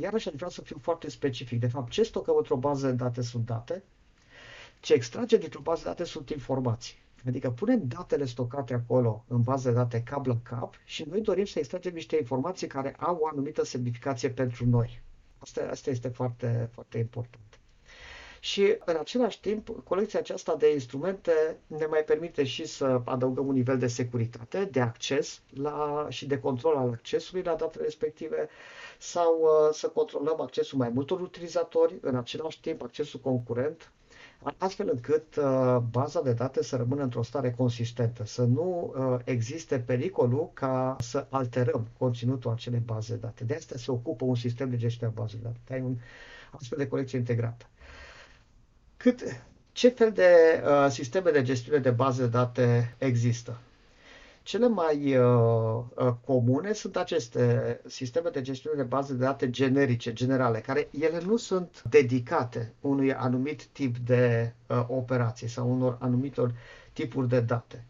iarăși, 0.00 0.28
aș 0.28 0.34
vrea 0.34 0.48
să 0.48 0.62
fiu 0.62 0.78
foarte 0.80 1.10
specific. 1.10 1.60
De 1.60 1.66
fapt, 1.68 1.90
ce 1.90 2.02
stocăm 2.02 2.34
într-o 2.36 2.56
bază 2.56 2.86
de 2.86 2.92
date 2.92 3.22
sunt 3.22 3.44
date, 3.46 3.82
ce 4.80 4.92
extragem 4.94 5.38
dintr-o 5.40 5.60
bază 5.60 5.82
de 5.82 5.88
date 5.88 6.04
sunt 6.04 6.30
informații. 6.30 7.02
Adică 7.26 7.50
punem 7.50 7.86
datele 7.86 8.24
stocate 8.24 8.74
acolo 8.74 9.24
în 9.28 9.42
bază 9.42 9.68
de 9.68 9.74
date 9.74 10.02
cap 10.02 10.26
la 10.26 10.38
cap 10.42 10.74
și 10.84 11.04
noi 11.08 11.20
dorim 11.20 11.44
să 11.44 11.58
extragem 11.58 11.92
niște 11.94 12.16
informații 12.16 12.66
care 12.66 12.94
au 12.98 13.18
o 13.20 13.26
anumită 13.26 13.64
semnificație 13.64 14.30
pentru 14.30 14.66
noi. 14.66 15.02
Asta, 15.38 15.68
asta 15.70 15.90
este 15.90 16.08
foarte, 16.08 16.68
foarte 16.72 16.98
important. 16.98 17.58
Și 18.44 18.76
în 18.84 18.96
același 18.96 19.40
timp, 19.40 19.68
colecția 19.84 20.18
aceasta 20.18 20.56
de 20.56 20.72
instrumente 20.72 21.56
ne 21.66 21.86
mai 21.86 22.00
permite 22.06 22.44
și 22.44 22.66
să 22.66 23.00
adăugăm 23.04 23.46
un 23.46 23.54
nivel 23.54 23.78
de 23.78 23.86
securitate, 23.86 24.64
de 24.64 24.80
acces 24.80 25.40
la, 25.54 26.06
și 26.08 26.26
de 26.26 26.38
control 26.38 26.76
al 26.76 26.88
accesului 26.90 27.42
la 27.42 27.54
datele 27.54 27.84
respective 27.84 28.48
sau 28.98 29.40
uh, 29.40 29.72
să 29.74 29.88
controlăm 29.88 30.40
accesul 30.40 30.78
mai 30.78 30.88
multor 30.88 31.20
utilizatori, 31.20 31.94
în 32.00 32.16
același 32.16 32.60
timp 32.60 32.82
accesul 32.82 33.20
concurent, 33.20 33.92
astfel 34.58 34.88
încât 34.92 35.36
uh, 35.36 35.76
baza 35.90 36.22
de 36.22 36.32
date 36.32 36.62
să 36.62 36.76
rămână 36.76 37.02
într-o 37.02 37.22
stare 37.22 37.50
consistentă, 37.50 38.24
să 38.24 38.42
nu 38.42 38.94
uh, 38.96 39.20
existe 39.24 39.78
pericolul 39.78 40.50
ca 40.52 40.96
să 41.00 41.26
alterăm 41.28 41.86
conținutul 41.98 42.50
acelei 42.50 42.82
baze 42.84 43.12
de 43.14 43.20
date. 43.20 43.44
De 43.44 43.54
asta 43.54 43.76
se 43.78 43.90
ocupă 43.90 44.24
un 44.24 44.34
sistem 44.34 44.70
de 44.70 44.76
gestiune 44.76 45.12
a 45.16 45.20
bazei 45.20 45.38
de 45.42 45.46
date. 45.48 45.72
Ai 45.74 45.80
un 45.80 45.96
astfel 46.50 46.78
de 46.78 46.88
colecție 46.88 47.18
integrată. 47.18 47.66
Cât, 49.04 49.22
ce 49.72 49.88
fel 49.88 50.12
de 50.12 50.62
uh, 50.66 50.90
sisteme 50.90 51.30
de 51.30 51.42
gestiune 51.42 51.78
de 51.78 51.90
baze 51.90 52.22
de 52.22 52.28
date 52.28 52.94
există? 52.98 53.58
Cele 54.42 54.68
mai 54.68 55.16
uh, 55.16 55.84
uh, 55.96 56.12
comune 56.26 56.72
sunt 56.72 56.96
aceste 56.96 57.80
sisteme 57.86 58.28
de 58.30 58.42
gestiune 58.42 58.76
de 58.76 58.82
baze 58.82 59.12
de 59.12 59.24
date 59.24 59.50
generice, 59.50 60.12
generale, 60.12 60.60
care 60.60 60.88
ele 61.00 61.20
nu 61.24 61.36
sunt 61.36 61.82
dedicate 61.90 62.72
unui 62.80 63.12
anumit 63.12 63.64
tip 63.64 63.96
de 63.96 64.52
uh, 64.66 64.84
operație 64.88 65.48
sau 65.48 65.72
unor 65.72 65.96
anumitor 66.00 66.54
tipuri 66.92 67.28
de 67.28 67.40
date. 67.40 67.84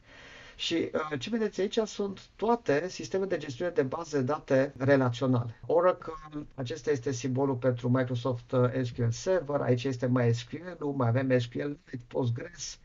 Și 0.56 0.90
uh, 1.12 1.18
ce 1.20 1.30
vedeți 1.30 1.60
aici 1.60 1.78
sunt 1.84 2.20
toate 2.36 2.88
sisteme 2.88 3.24
de 3.24 3.36
gestiune 3.36 3.70
de 3.70 3.82
baze 3.82 4.18
de 4.18 4.24
date 4.24 4.72
relaționale. 4.76 5.58
Oracle, 5.66 6.12
acesta 6.54 6.90
este 6.90 7.12
simbolul 7.12 7.54
pentru 7.54 7.88
Microsoft 7.88 8.52
uh, 8.52 8.70
SQL 8.82 9.08
Server, 9.10 9.60
aici 9.60 9.84
este 9.84 10.06
MySQL, 10.08 10.84
mai 10.96 11.08
avem 11.08 11.38
SQL, 11.38 11.70
Postgres, 12.08 12.78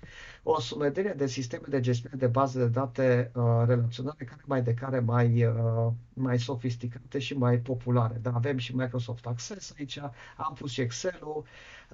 o 0.52 0.60
sumedenie 0.60 1.14
de 1.14 1.28
sisteme 1.28 1.64
de 1.70 1.80
gestiune 1.80 2.16
de 2.18 2.28
baze 2.28 2.60
de 2.60 2.68
date 2.68 3.32
uh, 3.36 3.44
relaționale 3.66 4.24
care 4.26 4.42
mai 4.46 4.62
de 4.62 4.74
care 4.74 5.00
mai, 5.00 5.46
uh, 5.46 5.92
mai 6.14 6.40
sofisticate 6.40 7.20
și 7.20 7.34
mai 7.38 7.58
populare. 7.58 8.20
Dar 8.22 8.34
avem 8.36 8.58
și 8.58 8.76
Microsoft 8.76 9.26
Access 9.26 9.74
aici, 9.78 9.98
am 10.38 10.54
pus 10.60 10.72
și 10.72 10.82
Excel-ul, 10.82 11.44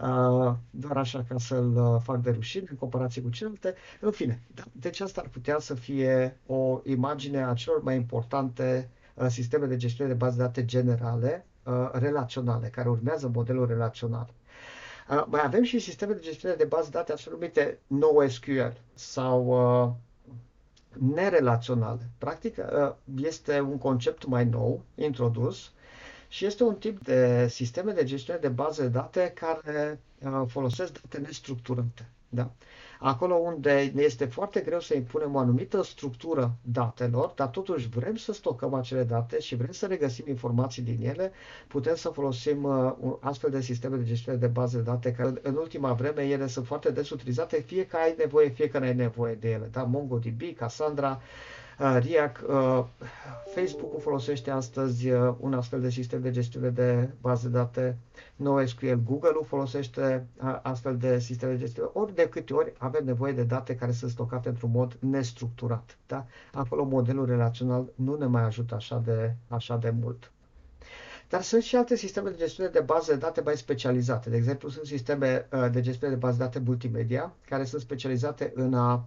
uh, 0.02 0.54
doar 0.70 0.98
așa 0.98 1.26
ca 1.28 1.38
să-l 1.38 1.76
uh, 1.76 2.02
fac 2.04 2.22
de 2.22 2.32
rușine 2.32 2.66
în 2.70 2.76
comparație 2.76 3.22
cu 3.22 3.30
celelalte. 3.30 3.74
În 4.02 4.12
fine, 4.12 4.42
da, 4.54 4.64
deci 4.72 5.00
asta 5.00 5.22
ar 5.22 5.28
putea 5.30 5.60
să 5.60 5.74
fie 5.74 6.38
o 6.46 6.80
imagine 6.84 7.44
a 7.44 7.54
celor 7.54 7.84
mai 7.84 7.96
importante 7.96 8.90
uh, 9.14 9.28
sisteme 9.30 9.66
de 9.66 9.76
gestiune 9.78 10.10
de 10.10 10.16
baze 10.18 10.36
de 10.38 10.42
date 10.44 10.66
generale, 10.66 11.46
uh, 11.64 11.90
relaționale, 11.94 12.68
care 12.68 12.90
urmează 12.90 13.32
modelul 13.34 13.68
relațional. 13.68 14.34
Mai 15.08 15.42
avem 15.44 15.64
și 15.64 15.80
sisteme 15.80 16.14
de 16.14 16.22
gestiune 16.22 16.56
de 16.56 16.64
bază 16.66 16.90
de 16.92 16.98
date 16.98 17.12
așa 17.12 17.32
numite 17.32 17.80
NoSQL 17.88 18.68
sau 18.94 19.46
uh, 19.48 19.92
nerelaționale. 21.14 22.10
Practic, 22.18 22.58
uh, 22.58 22.94
este 23.22 23.60
un 23.60 23.78
concept 23.78 24.26
mai 24.26 24.46
nou, 24.46 24.82
introdus, 24.96 25.72
și 26.28 26.46
este 26.46 26.64
un 26.64 26.76
tip 26.76 27.04
de 27.04 27.48
sisteme 27.48 27.92
de 27.92 28.04
gestiune 28.04 28.40
de 28.40 28.48
bază 28.48 28.82
de 28.82 28.88
date 28.88 29.32
care 29.36 30.00
uh, 30.20 30.44
folosesc 30.48 31.02
date 31.02 31.18
nestructurate. 31.18 32.10
Da? 32.30 32.52
Acolo 33.00 33.36
unde 33.36 33.92
ne 33.94 34.02
este 34.02 34.26
foarte 34.26 34.60
greu 34.60 34.80
să 34.80 34.96
impunem 34.96 35.36
o 35.36 35.38
anumită 35.38 35.84
structură 35.84 36.56
datelor, 36.62 37.32
dar 37.36 37.48
totuși 37.48 37.90
vrem 37.90 38.16
să 38.16 38.34
stocăm 38.34 38.74
acele 38.74 39.04
date 39.04 39.40
și 39.40 39.56
vrem 39.56 39.72
să 39.72 39.86
regăsim 39.86 40.26
informații 40.28 40.82
din 40.82 41.00
ele, 41.08 41.32
putem 41.68 41.96
să 41.96 42.10
folosim 42.10 42.64
uh, 42.64 42.94
astfel 43.20 43.50
de 43.50 43.62
sisteme 43.62 43.96
de 43.98 44.04
gestiune 44.04 44.38
de 44.38 44.48
baze 44.48 44.78
de 44.78 44.84
date, 44.84 45.12
care 45.12 45.34
în 45.42 45.56
ultima 45.56 45.94
vreme 45.94 46.22
ele 46.22 46.48
sunt 46.48 46.66
foarte 46.66 46.92
des 46.92 47.10
utilizate, 47.10 47.62
fie 47.66 47.86
că 47.86 47.98
ai 47.98 48.16
nevoie, 48.18 48.50
fie 48.50 48.68
că 48.70 48.80
nu 48.80 48.86
ai 48.86 48.96
nevoie 48.96 49.34
de 49.34 49.52
ele. 49.52 49.70
Da? 49.72 49.84
MongoDB, 49.84 50.42
Cassandra, 50.58 51.10
uh, 51.10 51.64
React, 51.78 52.42
uh, 52.48 52.86
Facebook-ul 53.56 54.00
folosește 54.00 54.52
astăzi 54.52 55.10
uh, 55.10 55.34
un 55.40 55.54
astfel 55.54 55.82
de 55.82 55.90
sistem 55.90 56.22
de 56.22 56.32
gestiune 56.32 56.70
de 56.70 57.10
baze 57.22 57.48
de 57.48 57.58
date, 57.58 57.98
NoSQL, 58.36 58.94
Google-ul 59.06 59.46
folosește 59.48 60.28
uh, 60.44 60.60
astfel 60.62 60.98
de 60.98 61.20
sisteme 61.20 61.52
de 61.52 61.58
gestiune. 61.58 61.90
Ori 61.94 62.16
de 62.16 62.30
câte 62.30 62.54
ori 62.54 62.74
avem 62.78 63.06
nevoie 63.06 63.34
de 63.34 63.44
date 63.44 63.76
care 63.76 63.92
sunt 63.92 64.12
stocate 64.12 64.50
într-un 64.50 64.72
mod 64.72 64.98
nestructurat. 65.00 65.98
Da? 66.08 66.26
Acolo 66.54 66.84
modelul 66.84 67.26
relațional 67.26 67.86
nu 67.96 68.16
ne 68.16 68.26
mai 68.26 68.44
ajută 68.44 68.76
așa 68.76 69.02
de, 69.06 69.36
așa 69.48 69.78
de 69.78 69.90
mult. 70.02 70.32
Dar 71.30 71.42
sunt 71.42 71.62
și 71.62 71.76
alte 71.76 71.96
sisteme 71.96 72.30
de 72.30 72.36
gestiune 72.38 72.70
de 72.70 72.80
baze 72.80 73.12
de 73.12 73.18
date 73.18 73.42
mai 73.42 73.58
specializate. 73.58 74.30
De 74.30 74.36
exemplu, 74.36 74.70
sunt 74.70 74.86
sisteme 74.86 75.48
uh, 75.52 75.68
de 75.72 75.82
gestiune 75.82 76.14
de 76.14 76.20
baze 76.20 76.38
de 76.38 76.44
date 76.44 76.60
multimedia, 76.66 77.34
care 77.50 77.64
sunt 77.64 77.82
specializate 77.82 78.52
în 78.56 78.74
a 78.74 79.06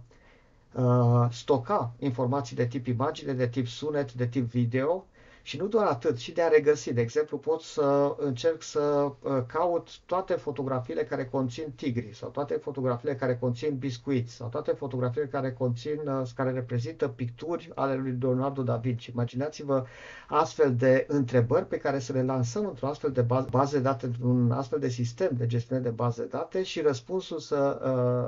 uh, 0.73 1.27
stoca 1.31 1.91
informații 1.99 2.55
de 2.55 2.65
tip 2.65 2.87
imagine, 2.87 3.33
de 3.33 3.47
tip 3.47 3.67
sunet, 3.67 4.13
de 4.13 4.27
tip 4.27 4.49
video 4.49 5.05
și 5.49 5.57
nu 5.57 5.67
doar 5.67 5.85
atât, 5.85 6.17
și 6.17 6.31
de 6.31 6.41
a 6.41 6.47
regăsi. 6.47 6.93
De 6.93 7.01
exemplu, 7.01 7.37
pot 7.37 7.61
să 7.61 8.15
încerc 8.17 8.63
să 8.63 8.79
uh, 8.79 9.43
caut 9.47 9.87
toate 10.05 10.33
fotografiile 10.33 11.03
care 11.03 11.25
conțin 11.25 11.73
tigri 11.75 12.09
sau 12.13 12.29
toate 12.29 12.53
fotografiile 12.53 13.15
care 13.15 13.37
conțin 13.37 13.75
biscuiți 13.77 14.33
sau 14.33 14.47
toate 14.47 14.71
fotografiile 14.71 15.27
care 15.27 15.51
conțin, 15.51 15.99
uh, 16.05 16.27
care 16.35 16.51
reprezintă 16.51 17.07
picturi 17.07 17.71
ale 17.75 17.95
lui 17.95 18.17
Leonardo 18.21 18.61
da 18.61 18.75
Vinci. 18.75 19.05
Imaginați-vă 19.05 19.85
astfel 20.27 20.75
de 20.75 21.05
întrebări 21.07 21.65
pe 21.67 21.77
care 21.77 21.99
să 21.99 22.13
le 22.13 22.23
lansăm 22.23 22.65
într-o 22.65 22.87
astfel 22.87 23.11
de 23.11 23.21
bază, 23.21 23.47
bază 23.51 23.75
de 23.75 23.81
date, 23.83 24.05
într-un 24.05 24.51
astfel 24.51 24.79
de 24.79 24.89
sistem 24.89 25.29
de 25.33 25.45
gestiune 25.45 25.81
de 25.81 25.89
baze 25.89 26.21
de 26.21 26.27
date 26.27 26.63
și 26.63 26.81
răspunsul 26.81 27.39
să 27.39 27.79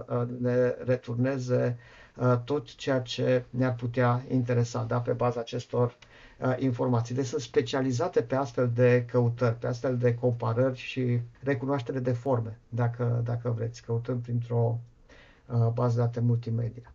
uh, 0.09 0.17
uh, 0.17 0.27
ne 0.39 0.75
returneze 0.85 1.77
uh, 1.77 1.99
tot 2.45 2.75
ceea 2.75 2.99
ce 2.99 3.43
ne-ar 3.49 3.75
putea 3.75 4.23
interesa 4.31 4.83
da, 4.83 4.99
pe 4.99 5.11
baza 5.11 5.39
acestor 5.39 5.95
uh, 6.39 6.55
informații. 6.59 7.15
Deci 7.15 7.25
sunt 7.25 7.41
specializate 7.41 8.21
pe 8.21 8.35
astfel 8.35 8.71
de 8.73 9.05
căutări, 9.11 9.55
pe 9.55 9.67
astfel 9.67 9.97
de 9.97 10.13
comparări 10.15 10.77
și 10.77 11.19
recunoaștere 11.43 11.99
de 11.99 12.11
forme, 12.11 12.59
dacă, 12.69 13.21
dacă 13.25 13.49
vreți, 13.57 13.81
căutând 13.81 14.21
printr-o 14.21 14.79
uh, 15.45 15.67
bază 15.73 15.95
de 15.95 16.01
date 16.01 16.19
multimedia. 16.19 16.93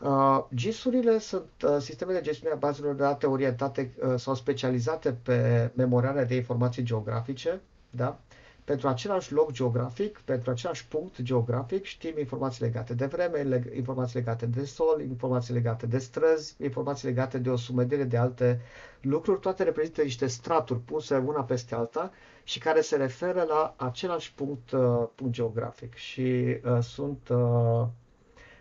Uh, 0.00 0.44
GIS-urile 0.54 1.18
sunt 1.18 1.44
uh, 1.64 1.76
sisteme 1.80 2.12
de 2.12 2.20
gestiune 2.20 2.54
a 2.54 2.58
bazelor 2.58 2.94
de 2.94 3.02
date 3.02 3.26
orientate 3.26 3.94
uh, 4.06 4.14
sau 4.18 4.34
specializate 4.34 5.12
pe 5.12 5.70
memorarea 5.74 6.24
de 6.24 6.34
informații 6.34 6.82
geografice, 6.82 7.60
da? 7.90 8.18
Pentru 8.64 8.88
același 8.88 9.32
loc 9.32 9.52
geografic, 9.52 10.18
pentru 10.24 10.50
același 10.50 10.86
punct 10.86 11.22
geografic, 11.22 11.84
știm 11.84 12.18
informații 12.18 12.64
legate 12.64 12.94
de 12.94 13.06
vreme, 13.06 13.62
informații 13.76 14.18
legate 14.18 14.46
de 14.46 14.64
sol, 14.64 15.00
informații 15.00 15.54
legate 15.54 15.86
de 15.86 15.98
străzi, 15.98 16.54
informații 16.62 17.08
legate 17.08 17.38
de 17.38 17.50
o 17.50 17.56
sumedire 17.56 18.04
de 18.04 18.16
alte 18.16 18.60
lucruri, 19.00 19.40
toate 19.40 19.62
reprezintă 19.62 20.02
niște 20.02 20.26
straturi 20.26 20.80
puse 20.80 21.16
una 21.16 21.42
peste 21.44 21.74
alta 21.74 22.10
și 22.44 22.58
care 22.58 22.80
se 22.80 22.96
referă 22.96 23.44
la 23.48 23.74
același 23.76 24.34
punct, 24.34 24.70
uh, 24.70 25.04
punct 25.14 25.32
geografic 25.32 25.94
și 25.94 26.20
uh, 26.64 26.78
sunt, 26.80 27.28
uh, 27.28 27.86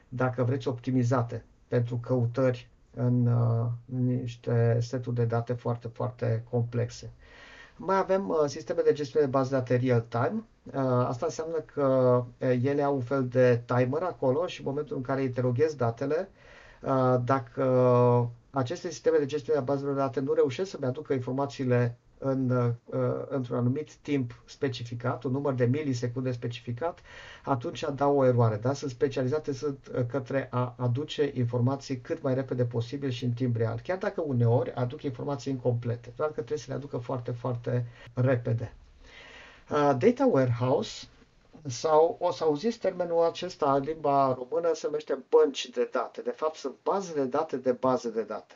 dacă 0.09 0.43
vreți, 0.43 0.67
optimizate 0.67 1.43
pentru 1.67 1.95
căutări 1.97 2.67
în 2.95 3.25
uh, 3.27 3.65
niște 3.85 4.77
seturi 4.81 5.15
de 5.15 5.25
date 5.25 5.53
foarte, 5.53 5.87
foarte 5.87 6.43
complexe. 6.49 7.11
Mai 7.77 7.97
avem 7.97 8.29
uh, 8.29 8.43
sisteme 8.45 8.81
de 8.85 8.93
gestiune 8.93 9.25
de 9.25 9.31
bază 9.31 9.49
de 9.49 9.55
date 9.55 9.75
real-time. 9.75 10.43
Uh, 10.73 11.05
asta 11.07 11.25
înseamnă 11.25 11.57
că 11.57 11.85
uh, 12.39 12.47
ele 12.63 12.81
au 12.81 12.95
un 12.95 13.01
fel 13.01 13.27
de 13.27 13.61
timer 13.65 14.01
acolo 14.01 14.47
și 14.47 14.59
în 14.61 14.65
momentul 14.67 14.95
în 14.95 15.01
care 15.01 15.21
interoghezi 15.23 15.77
datele, 15.77 16.29
uh, 16.81 17.15
dacă 17.25 17.63
aceste 18.51 18.89
sisteme 18.89 19.17
de 19.17 19.25
gestiune 19.25 19.59
de 19.59 19.65
bază 19.65 19.85
de 19.85 19.93
date 19.93 20.19
nu 20.19 20.33
reușesc 20.33 20.69
să-mi 20.69 20.85
aducă 20.85 21.13
informațiile 21.13 21.97
în, 22.17 22.49
uh, 22.49 22.99
într-un 23.27 23.57
anumit 23.57 23.93
timp 23.93 24.41
specificat, 24.45 25.23
un 25.23 25.31
număr 25.31 25.53
de 25.53 25.65
milisecunde 25.65 26.31
specificat, 26.31 26.99
atunci 27.43 27.85
dau 27.95 28.17
o 28.17 28.25
eroare. 28.25 28.55
Da? 28.55 28.73
Sunt 28.73 28.91
specializate 28.91 29.53
sunt 29.53 29.91
uh, 29.97 30.05
către 30.11 30.47
a 30.51 30.73
aduce 30.77 31.31
informații 31.33 31.97
cât 32.01 32.21
mai 32.21 32.33
repede 32.33 32.65
posibil 32.65 33.09
și 33.09 33.23
în 33.23 33.31
timp 33.31 33.55
real. 33.55 33.79
Chiar 33.83 33.97
dacă 33.97 34.21
uneori 34.25 34.73
aduc 34.73 35.01
informații 35.03 35.51
incomplete, 35.51 36.13
doar 36.15 36.27
că 36.29 36.33
trebuie 36.35 36.57
să 36.57 36.65
le 36.67 36.73
aducă 36.73 36.97
foarte, 36.97 37.31
foarte 37.31 37.85
repede. 38.13 38.73
Uh, 39.69 39.95
data 39.97 40.25
warehouse 40.31 41.07
sau 41.67 42.17
o 42.19 42.31
să 42.31 42.43
auziți 42.43 42.77
termenul 42.77 43.23
acesta 43.23 43.73
în 43.73 43.81
limba 43.83 44.33
română 44.33 44.71
se 44.73 44.85
numește 44.85 45.17
bănci 45.29 45.69
de 45.69 45.89
date. 45.91 46.21
De 46.21 46.29
fapt, 46.31 46.55
sunt 46.55 46.73
baze 46.83 47.13
de 47.13 47.23
date 47.25 47.57
de 47.57 47.71
baze 47.71 48.09
de 48.09 48.21
date. 48.23 48.53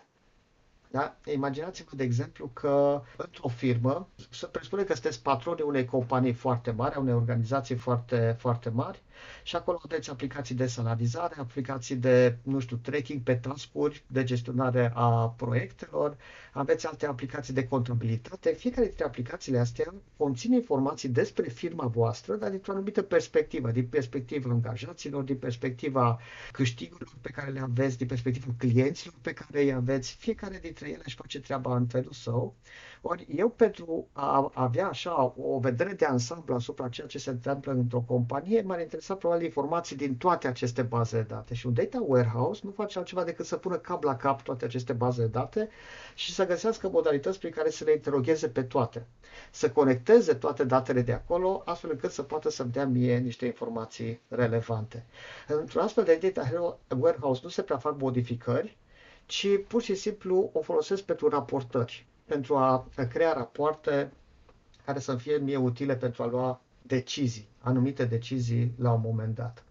Da? 0.91 1.15
Imaginați-vă, 1.34 1.96
de 1.96 2.03
exemplu, 2.03 2.48
că 2.53 3.01
într-o 3.17 3.48
firmă, 3.48 4.08
să 4.29 4.46
presupune 4.48 4.84
că 4.84 4.94
sunteți 4.94 5.22
patronii 5.22 5.63
unei 5.63 5.86
companii 5.86 6.34
foarte 6.34 6.72
mari, 6.72 6.96
a 6.96 7.00
unei 7.00 7.13
organizații 7.13 7.75
foarte, 7.75 8.36
foarte 8.39 8.70
mari 8.70 9.01
și 9.44 9.56
acolo 9.56 9.80
aveți 9.84 10.10
aplicații 10.10 10.56
de 10.56 10.68
salarizare, 10.68 11.36
aplicații 11.40 11.96
de, 11.96 12.38
nu 12.44 12.60
știu, 12.60 12.78
tracking 12.78 13.22
pe 13.22 13.36
task 13.36 13.70
de 14.08 14.24
gestionare 14.24 14.92
a 14.96 15.30
proiectelor, 15.38 16.18
aveți 16.52 16.88
alte 16.88 17.06
aplicații 17.06 17.54
de 17.54 17.68
contabilitate. 17.68 18.54
Fiecare 18.54 18.86
dintre 18.86 19.06
aplicațiile 19.06 19.58
astea 19.60 19.94
conține 20.18 20.56
informații 20.56 21.10
despre 21.10 21.50
firma 21.50 21.86
voastră, 21.86 22.36
dar 22.36 22.50
dintr-o 22.50 22.72
anumită 22.72 23.02
perspectivă, 23.02 23.72
din 23.72 23.88
perspectiva 23.88 24.50
angajaților, 24.50 25.24
din 25.24 25.38
perspectiva 25.38 26.20
câștigurilor 26.52 27.14
pe 27.22 27.30
care 27.30 27.52
le 27.52 27.60
aveți, 27.60 27.98
din 27.98 28.08
perspectiva 28.08 28.54
clienților 28.58 29.16
pe 29.22 29.34
care 29.34 29.62
îi 29.64 29.74
aveți. 29.74 30.16
Fiecare 30.16 30.60
dintre 30.62 30.90
ele 30.90 31.02
își 31.06 31.16
face 31.16 31.40
treaba 31.40 31.76
în 31.76 31.88
felul 31.88 32.12
său. 32.12 32.56
Ori 33.01 33.27
eu 33.36 33.50
pentru 33.50 34.08
a 34.12 34.51
avea 34.54 34.88
așa 34.88 35.34
o 35.38 35.60
vedere 35.60 35.94
de 35.94 36.06
ansamblu 36.06 36.54
asupra 36.56 36.89
ceea 36.89 37.08
ce 37.08 37.18
se 37.18 37.30
întâmplă 37.30 37.72
într-o 37.72 38.00
companie, 38.00 38.62
m-ar 38.62 38.80
interesa 38.80 39.16
probabil 39.16 39.46
informații 39.46 39.96
din 39.96 40.18
toate 40.18 40.48
aceste 40.48 40.82
baze 40.82 41.18
de 41.18 41.24
date. 41.24 41.54
Și 41.54 41.68
un 41.68 41.74
data 41.74 42.04
warehouse 42.08 42.62
nu 42.63 42.72
face 42.72 42.98
altceva 42.98 43.24
decât 43.24 43.46
să 43.46 43.56
pună 43.58 43.77
cap 43.77 44.04
la 44.04 44.16
cap 44.16 44.42
toate 44.42 44.66
aceste 44.66 44.94
baze 44.94 45.22
de 45.22 45.27
date 45.27 45.70
și 46.16 46.34
să 46.34 46.46
găsească 46.46 46.89
modalități 46.89 47.39
prin 47.39 47.51
care 47.51 47.70
să 47.70 47.84
le 47.84 47.92
interogheze 47.92 48.48
pe 48.50 48.63
toate. 48.63 49.06
Să 49.51 49.70
conecteze 49.72 50.34
toate 50.34 50.63
datele 50.63 51.01
de 51.01 51.13
acolo, 51.13 51.62
astfel 51.66 51.89
încât 51.92 52.12
să 52.12 52.24
poată 52.24 52.50
să-mi 52.50 52.72
dea 52.72 52.86
mie 52.86 53.18
niște 53.18 53.46
informații 53.46 54.22
relevante. 54.27 55.06
Într-un 55.48 55.82
astfel 55.82 56.04
de 56.04 56.32
data 56.34 56.77
warehouse 57.00 57.42
nu 57.44 57.50
se 57.50 57.62
prea 57.62 57.77
fac 57.77 58.00
modificări, 58.01 58.77
ci 59.25 59.48
pur 59.68 59.82
și 59.82 59.96
simplu 59.96 60.50
o 60.54 60.62
folosesc 60.62 61.04
pentru 61.04 61.30
raportări 61.30 62.06
pentru 62.28 62.56
a 62.56 62.88
crea 63.10 63.34
rapoarte 63.34 64.12
care 64.86 65.00
să 65.00 65.16
fie 65.16 65.38
mie 65.38 65.56
utile 65.58 65.96
pentru 65.96 66.24
a 66.24 66.28
lua 66.28 66.62
decizii, 66.82 67.48
anumite 67.62 68.06
decizii 68.06 68.74
la 68.78 68.92
un 68.92 69.02
moment 69.04 69.36
dat. 69.36 69.63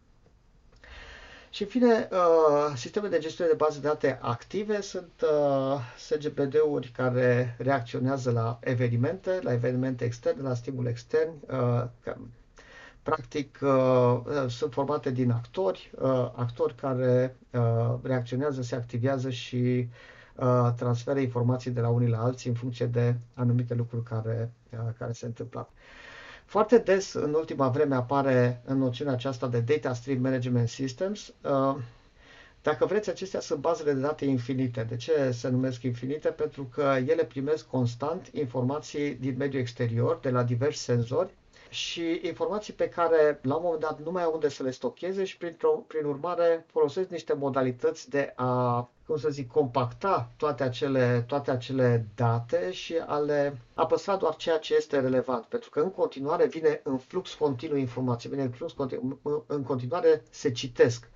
Și 1.50 1.62
în 1.62 1.68
fine, 1.68 2.08
uh, 2.12 2.72
sistemele 2.74 3.12
de 3.16 3.22
gestiune 3.22 3.50
de 3.50 3.56
baze 3.56 3.80
de 3.80 3.86
date 3.86 4.18
active 4.22 4.80
sunt 4.80 5.10
uh, 5.22 5.78
SGPD-uri 5.98 6.88
care 6.88 7.54
reacționează 7.58 8.30
la 8.30 8.58
evenimente, 8.60 9.38
la 9.42 9.52
evenimente 9.52 10.04
externe, 10.04 10.42
la 10.42 10.54
stimul 10.54 10.86
extern. 10.86 11.30
Uh, 11.50 11.84
practic, 13.02 13.58
sunt 14.48 14.72
formate 14.72 15.10
din 15.10 15.30
actori, 15.30 15.90
actori 16.34 16.74
care 16.74 17.36
reacționează, 18.02 18.62
se 18.62 18.74
activează 18.74 19.30
și 19.30 19.88
Uh, 20.40 20.72
transferă 20.76 21.18
informații 21.18 21.70
de 21.70 21.80
la 21.80 21.88
unii 21.88 22.08
la 22.08 22.22
alții 22.22 22.50
în 22.50 22.56
funcție 22.56 22.86
de 22.86 23.14
anumite 23.34 23.74
lucruri 23.74 24.02
care, 24.04 24.52
uh, 24.72 24.78
care 24.98 25.12
se 25.12 25.26
întâmplă. 25.26 25.68
Foarte 26.44 26.78
des 26.78 27.12
în 27.12 27.34
ultima 27.34 27.68
vreme 27.68 27.94
apare 27.94 28.62
în 28.64 28.78
noțiunea 28.78 29.12
aceasta 29.12 29.48
de 29.48 29.60
Data 29.60 29.94
Stream 29.94 30.20
Management 30.20 30.68
Systems. 30.68 31.32
Uh, 31.42 31.76
dacă 32.62 32.86
vreți, 32.86 33.08
acestea 33.10 33.40
sunt 33.40 33.60
bazele 33.60 33.92
de 33.92 34.00
date 34.00 34.24
infinite. 34.24 34.82
De 34.88 34.96
ce 34.96 35.30
se 35.30 35.48
numesc 35.48 35.82
infinite? 35.82 36.28
Pentru 36.28 36.64
că 36.64 36.96
ele 37.06 37.24
primesc 37.24 37.66
constant 37.66 38.26
informații 38.32 39.14
din 39.14 39.34
mediul 39.38 39.60
exterior, 39.60 40.18
de 40.22 40.30
la 40.30 40.42
diversi 40.42 40.82
senzori, 40.82 41.34
și 41.68 42.20
informații 42.22 42.72
pe 42.72 42.88
care 42.88 43.38
la 43.42 43.54
un 43.54 43.62
moment 43.62 43.80
dat 43.80 44.00
nu 44.00 44.10
mai 44.10 44.22
au 44.22 44.32
unde 44.34 44.48
să 44.48 44.62
le 44.62 44.70
stocheze 44.70 45.24
și 45.24 45.36
prin, 45.36 45.56
prin 45.86 46.04
urmare 46.04 46.66
folosesc 46.72 47.08
niște 47.08 47.32
modalități 47.32 48.10
de 48.10 48.32
a, 48.36 48.88
cum 49.06 49.16
să 49.16 49.28
zic, 49.28 49.50
compacta 49.50 50.30
toate 50.36 50.62
acele, 50.62 51.24
toate 51.26 51.50
acele 51.50 52.06
date 52.14 52.72
și 52.72 52.94
a 53.06 53.18
le 53.18 53.58
a 53.74 53.86
păstra 53.86 54.16
doar 54.16 54.36
ceea 54.36 54.58
ce 54.58 54.74
este 54.74 55.00
relevant. 55.00 55.44
Pentru 55.44 55.70
că 55.70 55.80
în 55.80 55.90
continuare 55.90 56.46
vine 56.46 56.80
în 56.84 56.98
flux 56.98 57.34
continuu 57.34 57.76
informații, 57.76 58.28
vine 58.28 58.42
în 58.42 58.50
flux 58.50 58.72
continuu, 58.72 59.44
în 59.46 59.62
continuare 59.62 60.22
se 60.30 60.52
citesc 60.52 61.08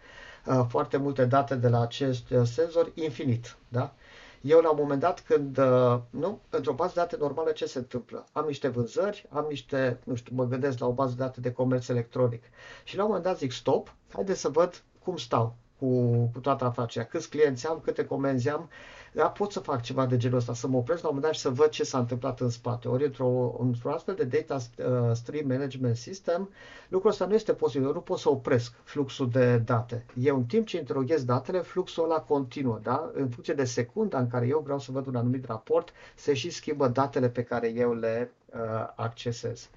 uh, 0.46 0.64
foarte 0.68 0.96
multe 0.96 1.24
date 1.24 1.54
de 1.54 1.68
la 1.68 1.80
acest 1.80 2.30
uh, 2.30 2.42
senzor 2.44 2.90
infinit. 2.94 3.56
Da? 3.68 3.94
Eu 4.40 4.61
la 4.61 4.70
un 4.70 4.76
moment 4.79 5.00
dat 5.00 5.20
când, 5.20 5.59
uh, 5.59 6.00
nu, 6.11 6.40
într-o 6.50 6.72
bază 6.72 6.92
de 6.94 7.00
date 7.00 7.16
normală 7.16 7.50
ce 7.50 7.66
se 7.66 7.79
întâmplă? 7.79 8.26
Am 8.33 8.46
niște 8.46 8.68
vânzări, 8.68 9.26
am 9.31 9.46
niște, 9.48 10.00
nu 10.05 10.14
știu, 10.14 10.35
mă 10.35 10.44
gândesc 10.44 10.79
la 10.79 10.87
o 10.87 10.92
bază 10.92 11.14
de 11.16 11.22
date 11.22 11.40
de 11.40 11.53
comerț 11.53 11.88
electronic 11.88 12.42
și 12.85 12.96
la 12.96 13.03
un 13.03 13.09
moment 13.09 13.26
dat 13.26 13.38
zic 13.38 13.53
stop, 13.53 13.94
haide 14.12 14.35
să 14.35 14.48
văd 14.48 14.83
cum 15.05 15.16
stau 15.16 15.57
cu, 15.80 16.12
cu 16.32 16.40
toată 16.40 16.64
afacerea, 16.64 17.08
câți 17.08 17.30
clienți 17.30 17.66
am, 17.66 17.80
câte 17.84 18.04
comenzi 18.04 18.48
am, 18.48 18.68
da, 19.12 19.28
pot 19.30 19.52
să 19.52 19.60
fac 19.60 19.82
ceva 19.82 20.06
de 20.06 20.16
genul 20.16 20.38
ăsta, 20.38 20.54
să 20.54 20.66
mă 20.68 20.76
opresc 20.76 21.02
la 21.02 21.08
un 21.08 21.14
moment 21.14 21.32
dat 21.32 21.40
și 21.40 21.46
să 21.46 21.62
văd 21.62 21.68
ce 21.68 21.84
s-a 21.84 21.98
întâmplat 21.98 22.40
în 22.40 22.50
spate. 22.50 22.88
Ori 22.88 23.04
într-o, 23.04 23.56
într-un 23.58 23.92
astfel 23.92 24.14
de 24.14 24.24
data 24.24 24.54
uh, 24.54 25.14
stream 25.14 25.46
management 25.46 25.96
system, 25.96 26.50
lucrul 26.88 27.10
ăsta 27.10 27.26
nu 27.26 27.34
este 27.34 27.52
posibil. 27.52 27.86
Eu 27.86 27.92
nu 27.92 28.00
pot 28.00 28.18
să 28.18 28.30
opresc 28.30 28.72
fluxul 28.84 29.30
de 29.30 29.56
date. 29.56 30.04
Eu 30.20 30.36
în 30.36 30.44
timp 30.44 30.66
ce 30.66 30.76
interoghez 30.78 31.24
datele, 31.24 31.58
fluxul 31.60 32.04
ăla 32.04 32.20
continuă. 32.20 32.78
Da? 32.82 33.10
În 33.14 33.28
funcție 33.28 33.54
de 33.54 33.64
secunda 33.64 34.18
în 34.18 34.28
care 34.28 34.46
eu 34.46 34.60
vreau 34.64 34.78
să 34.78 34.92
văd 34.92 35.06
un 35.06 35.16
anumit 35.16 35.46
raport, 35.46 35.92
se 36.14 36.34
și 36.34 36.50
schimbă 36.50 36.88
datele 36.88 37.28
pe 37.28 37.42
care 37.42 37.72
eu 37.72 37.94
le 37.94 38.32
uh, 38.52 38.58
accesez 38.96 39.68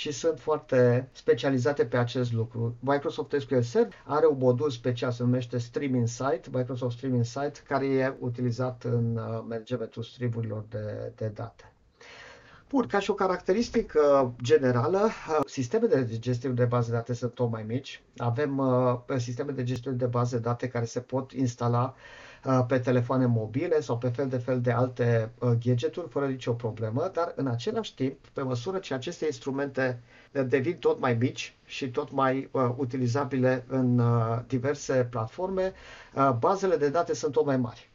și 0.00 0.10
sunt 0.12 0.38
foarte 0.38 1.08
specializate 1.12 1.84
pe 1.86 1.96
acest 1.96 2.32
lucru. 2.32 2.76
Microsoft 2.80 3.34
SQL 3.38 3.60
Server 3.60 3.94
are 4.04 4.26
un 4.26 4.38
modul 4.38 4.70
special, 4.70 5.10
se 5.10 5.22
numește 5.22 5.58
Stream 5.58 5.94
Insight, 5.94 6.52
Microsoft 6.52 6.96
Stream 6.96 7.14
Insight, 7.14 7.62
care 7.66 7.86
e 7.86 8.16
utilizat 8.18 8.84
în 8.84 9.16
uh, 9.16 9.22
managementul 9.48 10.02
streamurilor 10.02 10.64
de, 10.68 11.12
de 11.16 11.28
date. 11.28 11.72
Bun, 12.70 12.86
ca 12.86 12.98
și 12.98 13.10
o 13.10 13.14
caracteristică 13.14 14.34
generală, 14.42 14.98
uh, 15.04 15.40
sistemele 15.46 16.00
de 16.00 16.18
gestiune 16.18 16.54
de 16.54 16.64
baze 16.64 16.90
de 16.90 16.96
date 16.96 17.14
sunt 17.14 17.34
tot 17.34 17.50
mai 17.50 17.62
mici. 17.62 18.02
Avem 18.16 18.58
uh, 18.58 19.16
sisteme 19.16 19.52
de 19.52 19.62
gestiune 19.62 19.96
de 19.96 20.06
baze 20.06 20.36
de 20.36 20.42
date 20.42 20.68
care 20.68 20.84
se 20.84 21.00
pot 21.00 21.32
instala 21.32 21.94
Uh, 22.44 22.64
pe 22.66 22.78
telefoane 22.78 23.26
mobile 23.26 23.80
sau 23.80 23.98
pe 23.98 24.08
fel 24.08 24.28
de 24.28 24.36
fel 24.38 24.60
de 24.60 24.70
alte 24.70 25.30
uh, 25.38 25.50
gadgeturi 25.64 26.08
fără 26.08 26.26
nicio 26.26 26.52
problemă, 26.52 27.10
dar 27.12 27.32
în 27.36 27.46
același 27.46 27.94
timp, 27.94 28.26
pe 28.32 28.42
măsură 28.42 28.78
ce 28.78 28.94
aceste 28.94 29.24
instrumente 29.24 30.02
uh, 30.32 30.44
devin 30.48 30.76
tot 30.76 31.00
mai 31.00 31.14
mici 31.14 31.56
și 31.64 31.90
tot 31.90 32.10
mai 32.10 32.48
uh, 32.50 32.70
utilizabile 32.76 33.64
în 33.68 33.98
uh, 33.98 34.38
diverse 34.46 35.06
platforme, 35.10 35.72
uh, 36.14 36.30
bazele 36.38 36.76
de 36.76 36.88
date 36.88 37.14
sunt 37.14 37.32
tot 37.32 37.44
mai 37.44 37.56
mari. 37.56 37.89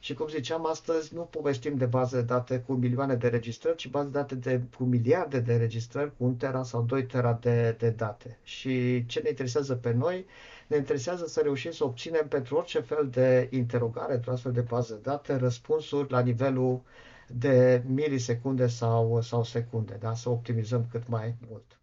Și 0.00 0.14
cum 0.14 0.28
ziceam, 0.28 0.66
astăzi 0.66 1.14
nu 1.14 1.22
povestim 1.22 1.76
de 1.76 1.86
baze 1.86 2.16
de 2.16 2.22
date 2.22 2.60
cu 2.60 2.72
milioane 2.72 3.14
de 3.14 3.28
registrări, 3.28 3.76
ci 3.76 3.88
baze 3.88 4.06
de 4.08 4.12
date 4.18 4.34
de, 4.34 4.60
cu 4.76 4.84
miliarde 4.84 5.40
de 5.40 5.56
registrări, 5.56 6.16
cu 6.16 6.24
un 6.24 6.36
tera 6.36 6.62
sau 6.62 6.82
2 6.82 7.06
tera 7.06 7.32
de, 7.40 7.74
de 7.78 7.90
date. 7.90 8.38
Și 8.42 9.06
ce 9.06 9.20
ne 9.20 9.28
interesează 9.28 9.74
pe 9.74 9.92
noi? 9.92 10.26
Ne 10.66 10.76
interesează 10.76 11.26
să 11.26 11.40
reușim 11.40 11.70
să 11.70 11.84
obținem 11.84 12.28
pentru 12.28 12.56
orice 12.56 12.80
fel 12.80 13.08
de 13.10 13.48
interogare, 13.52 14.14
într-o 14.14 14.32
astfel 14.32 14.52
de 14.52 14.60
bază 14.60 14.94
de 14.94 15.00
date, 15.02 15.36
răspunsuri 15.36 16.10
la 16.10 16.20
nivelul 16.20 16.82
de 17.28 17.82
milisecunde 17.86 18.66
sau, 18.66 19.20
sau 19.20 19.44
secunde, 19.44 19.96
da? 20.00 20.14
să 20.14 20.28
optimizăm 20.28 20.86
cât 20.90 21.08
mai 21.08 21.34
mult. 21.48 21.78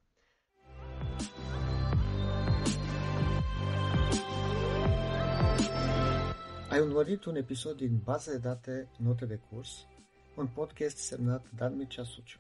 Ai 6.76 6.82
urmărit 6.82 7.26
un 7.26 7.36
episod 7.36 7.78
din 7.78 8.02
Baza 8.04 8.32
de 8.32 8.38
date 8.38 8.90
Note 8.98 9.26
de 9.26 9.40
curs, 9.50 9.88
un 10.36 10.48
podcast 10.48 10.98
semnat 10.98 11.46
Dan 11.56 11.76
Mircea 11.76 12.04
Suciu. 12.04 12.40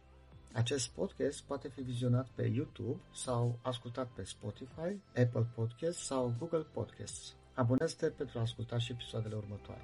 Acest 0.54 0.90
podcast 0.90 1.44
poate 1.44 1.68
fi 1.68 1.82
vizionat 1.82 2.28
pe 2.36 2.44
YouTube 2.48 3.02
sau 3.14 3.60
ascultat 3.62 4.08
pe 4.08 4.24
Spotify, 4.24 5.00
Apple 5.08 5.48
Podcasts 5.56 6.06
sau 6.06 6.36
Google 6.40 6.66
Podcasts. 6.74 7.36
Abonează-te 7.54 8.10
pentru 8.10 8.38
a 8.38 8.42
asculta 8.42 8.78
și 8.78 8.92
episoadele 8.92 9.36
următoare. 9.36 9.82